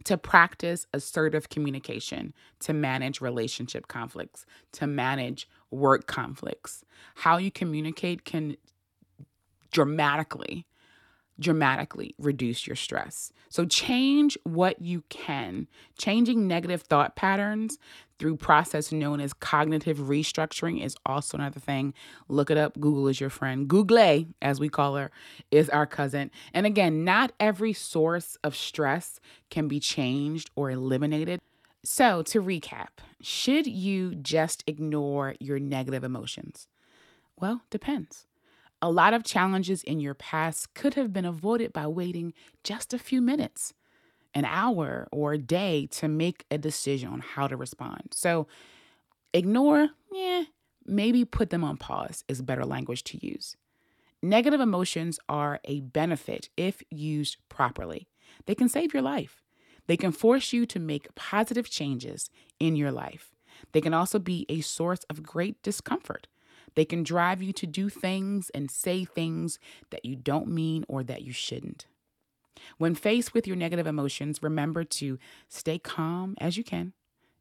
to 0.04 0.18
practice 0.18 0.86
assertive 0.92 1.48
communication 1.48 2.34
to 2.60 2.72
manage 2.72 3.20
relationship 3.20 3.88
conflicts, 3.88 4.44
to 4.72 4.86
manage 4.86 5.48
work 5.70 6.06
conflicts. 6.06 6.84
How 7.16 7.38
you 7.38 7.50
communicate 7.50 8.24
can 8.24 8.56
dramatically 9.72 10.66
dramatically 11.38 12.14
reduce 12.18 12.66
your 12.66 12.76
stress. 12.76 13.32
So 13.48 13.64
change 13.64 14.36
what 14.44 14.80
you 14.80 15.02
can. 15.08 15.68
Changing 15.98 16.46
negative 16.46 16.82
thought 16.82 17.16
patterns 17.16 17.78
through 18.18 18.36
process 18.36 18.92
known 18.92 19.20
as 19.20 19.32
cognitive 19.32 19.98
restructuring 19.98 20.82
is 20.82 20.96
also 21.04 21.36
another 21.36 21.60
thing. 21.60 21.94
Look 22.28 22.50
it 22.50 22.56
up. 22.56 22.80
Google 22.80 23.08
is 23.08 23.20
your 23.20 23.30
friend. 23.30 23.68
Google, 23.68 24.26
as 24.42 24.58
we 24.58 24.68
call 24.68 24.96
her, 24.96 25.10
is 25.50 25.68
our 25.70 25.86
cousin. 25.86 26.30
And 26.52 26.66
again, 26.66 27.04
not 27.04 27.32
every 27.38 27.72
source 27.72 28.36
of 28.42 28.56
stress 28.56 29.20
can 29.50 29.68
be 29.68 29.80
changed 29.80 30.50
or 30.56 30.70
eliminated. 30.70 31.40
So, 31.84 32.22
to 32.24 32.42
recap, 32.42 32.88
should 33.20 33.66
you 33.66 34.16
just 34.16 34.64
ignore 34.66 35.36
your 35.38 35.60
negative 35.60 36.02
emotions? 36.02 36.66
Well, 37.38 37.62
depends. 37.70 38.25
A 38.86 38.96
lot 38.96 39.14
of 39.14 39.24
challenges 39.24 39.82
in 39.82 39.98
your 39.98 40.14
past 40.14 40.72
could 40.74 40.94
have 40.94 41.12
been 41.12 41.24
avoided 41.24 41.72
by 41.72 41.88
waiting 41.88 42.32
just 42.62 42.94
a 42.94 43.00
few 43.00 43.20
minutes, 43.20 43.74
an 44.32 44.44
hour, 44.44 45.08
or 45.10 45.32
a 45.32 45.38
day 45.38 45.88
to 45.90 46.06
make 46.06 46.44
a 46.52 46.56
decision 46.56 47.08
on 47.08 47.18
how 47.18 47.48
to 47.48 47.56
respond. 47.56 48.12
So, 48.12 48.46
ignore, 49.34 49.88
yeah, 50.12 50.44
maybe 50.84 51.24
put 51.24 51.50
them 51.50 51.64
on 51.64 51.78
pause 51.78 52.22
is 52.28 52.42
better 52.42 52.64
language 52.64 53.02
to 53.06 53.26
use. 53.26 53.56
Negative 54.22 54.60
emotions 54.60 55.18
are 55.28 55.58
a 55.64 55.80
benefit 55.80 56.48
if 56.56 56.80
used 56.88 57.38
properly. 57.48 58.06
They 58.44 58.54
can 58.54 58.68
save 58.68 58.94
your 58.94 59.02
life. 59.02 59.42
They 59.88 59.96
can 59.96 60.12
force 60.12 60.52
you 60.52 60.64
to 60.66 60.78
make 60.78 61.12
positive 61.16 61.68
changes 61.68 62.30
in 62.60 62.76
your 62.76 62.92
life. 62.92 63.34
They 63.72 63.80
can 63.80 63.94
also 63.94 64.20
be 64.20 64.46
a 64.48 64.60
source 64.60 65.02
of 65.10 65.24
great 65.24 65.60
discomfort. 65.64 66.28
They 66.74 66.84
can 66.84 67.02
drive 67.02 67.42
you 67.42 67.52
to 67.54 67.66
do 67.66 67.88
things 67.88 68.50
and 68.50 68.70
say 68.70 69.04
things 69.04 69.58
that 69.90 70.04
you 70.04 70.16
don't 70.16 70.48
mean 70.48 70.84
or 70.88 71.02
that 71.04 71.22
you 71.22 71.32
shouldn't. 71.32 71.86
When 72.78 72.94
faced 72.94 73.34
with 73.34 73.46
your 73.46 73.56
negative 73.56 73.86
emotions, 73.86 74.42
remember 74.42 74.84
to 74.84 75.18
stay 75.48 75.78
calm 75.78 76.34
as 76.38 76.56
you 76.56 76.64
can 76.64 76.92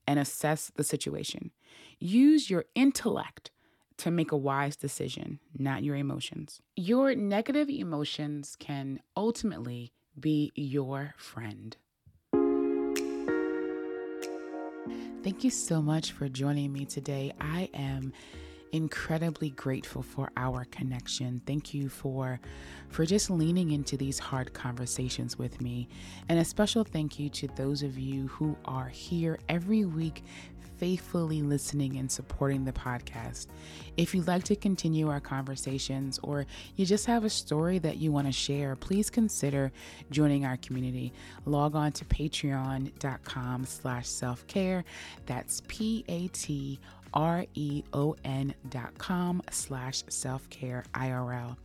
and 0.07 0.19
assess 0.19 0.71
the 0.75 0.83
situation. 0.83 1.51
Use 1.99 2.49
your 2.49 2.65
intellect 2.75 3.51
to 3.97 4.11
make 4.11 4.31
a 4.31 4.38
wise 4.38 4.75
decision, 4.75 5.39
not 5.57 5.83
your 5.83 5.95
emotions. 5.95 6.61
Your 6.75 7.15
negative 7.15 7.69
emotions 7.69 8.55
can 8.59 8.99
ultimately 9.15 9.93
be 10.19 10.51
your 10.55 11.15
friend. 11.17 11.77
Thank 15.23 15.43
you 15.43 15.49
so 15.49 15.81
much 15.81 16.11
for 16.11 16.29
joining 16.29 16.71
me 16.71 16.85
today. 16.85 17.33
I 17.41 17.69
am 17.73 18.13
incredibly 18.75 19.51
grateful 19.51 20.01
for 20.01 20.29
our 20.35 20.65
connection. 20.65 21.41
Thank 21.45 21.73
you 21.73 21.88
for 21.88 22.39
for 22.89 23.05
just 23.05 23.29
leaning 23.29 23.71
into 23.71 23.97
these 23.97 24.19
hard 24.19 24.53
conversations 24.53 25.39
with 25.39 25.61
me. 25.61 25.88
And 26.29 26.39
a 26.39 26.45
special 26.45 26.83
thank 26.83 27.17
you 27.17 27.29
to 27.29 27.47
those 27.55 27.83
of 27.83 27.97
you 27.97 28.27
who 28.27 28.57
are 28.65 28.89
here 28.89 29.39
every 29.49 29.85
week 29.85 30.23
faithfully 30.77 31.41
listening 31.41 31.95
and 31.97 32.11
supporting 32.11 32.65
the 32.65 32.71
podcast. 32.73 33.47
If 33.95 34.13
you'd 34.13 34.27
like 34.27 34.43
to 34.45 34.57
continue 34.57 35.09
our 35.09 35.21
conversations 35.21 36.19
or 36.21 36.45
you 36.75 36.85
just 36.85 37.05
have 37.05 37.23
a 37.23 37.29
story 37.29 37.79
that 37.79 37.97
you 37.97 38.11
want 38.11 38.27
to 38.27 38.33
share, 38.33 38.75
please 38.75 39.09
consider 39.09 39.71
joining 40.11 40.45
our 40.45 40.57
community. 40.57 41.13
Log 41.45 41.75
on 41.75 41.93
to 41.93 42.05
patreon.com 42.05 43.65
slash 43.65 44.07
self-care. 44.07 44.83
That's 45.25 45.61
P-A-T 45.67 46.79
R-E-O-N 47.15 48.54
dot 48.69 48.97
com 48.97 49.41
slash 49.49 50.04
self-care 50.10 50.84
IRL. 50.93 51.58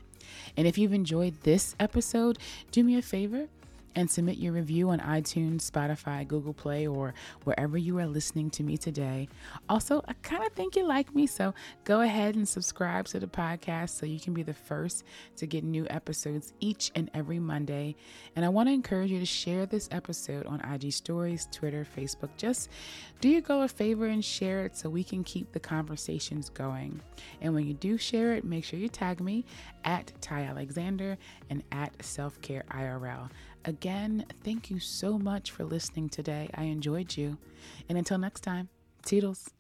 And 0.57 0.67
if 0.67 0.79
you've 0.79 0.93
enjoyed 0.93 1.41
this 1.43 1.75
episode, 1.81 2.39
do 2.71 2.85
me 2.85 2.97
a 2.97 3.03
favor 3.03 3.49
and 3.95 4.11
submit 4.11 4.39
your 4.39 4.53
review 4.53 4.91
on 4.91 5.01
iTunes, 5.01 5.69
Spotify, 5.69 6.27
Google 6.27 6.53
Play, 6.53 6.87
or 6.87 7.15
wherever 7.45 7.77
you 7.77 7.99
are 7.99 8.07
listening 8.07 8.51
to 8.51 8.63
me 8.63 8.77
today. 8.77 9.29
Also, 9.69 10.03
I 10.07 10.13
kind 10.23 10.45
of 10.45 10.53
think 10.53 10.77
you 10.77 10.87
like 10.87 11.15
me, 11.15 11.27
so 11.27 11.55
go 11.85 12.01
ahead 12.01 12.37
and 12.37 12.49
subscribe 12.49 13.07
to 13.07 13.21
the 13.21 13.27
podcast 13.27 13.91
so 13.91 14.07
you 14.07 14.21
can 14.21 14.35
be 14.35 14.43
the 14.43 14.55
first 14.55 15.05
to 15.37 15.47
get 15.47 15.65
new 15.65 15.87
episodes 15.91 16.53
each 16.61 16.91
and 16.95 17.11
every 17.15 17.39
Monday. 17.39 17.97
And 18.37 18.45
I 18.45 18.49
want 18.49 18.69
to 18.69 18.73
encourage 18.73 19.11
you 19.11 19.19
to 19.19 19.27
share 19.27 19.67
this 19.67 19.89
episode 19.91 20.47
on 20.47 20.61
IG 20.61 20.93
Stories, 20.93 21.49
Twitter, 21.51 21.87
Facebook. 21.97 22.31
Just 22.37 22.71
do 23.21 23.29
your 23.29 23.41
girl 23.41 23.63
a 23.63 23.69
favor 23.69 24.07
and 24.07 24.25
share 24.25 24.65
it 24.65 24.77
so 24.77 24.89
we 24.89 25.05
can 25.05 25.25
keep 25.25 25.53
the 25.53 25.61
conversations 25.61 26.49
going. 26.51 27.01
And 27.41 27.55
when 27.55 27.67
you 27.67 27.75
do 27.75 27.99
share 27.99 28.35
it, 28.35 28.45
make 28.45 28.65
sure 28.65 28.79
you 28.79 28.89
tag 28.89 29.21
me 29.21 29.45
at 29.85 30.13
Ty 30.21 30.43
Alexander 30.43 31.19
and 31.49 31.63
at 31.73 32.05
Self 32.05 32.41
Care 32.41 32.65
IRL. 32.71 33.31
Again, 33.65 34.25
thank 34.43 34.71
you 34.71 34.79
so 34.79 35.19
much 35.19 35.51
for 35.51 35.65
listening 35.65 36.09
today. 36.09 36.49
I 36.55 36.65
enjoyed 36.65 37.17
you. 37.17 37.39
And 37.89 37.99
until 37.99 38.19
next 38.19 38.41
time, 38.41 38.69
Toodles. 39.05 39.51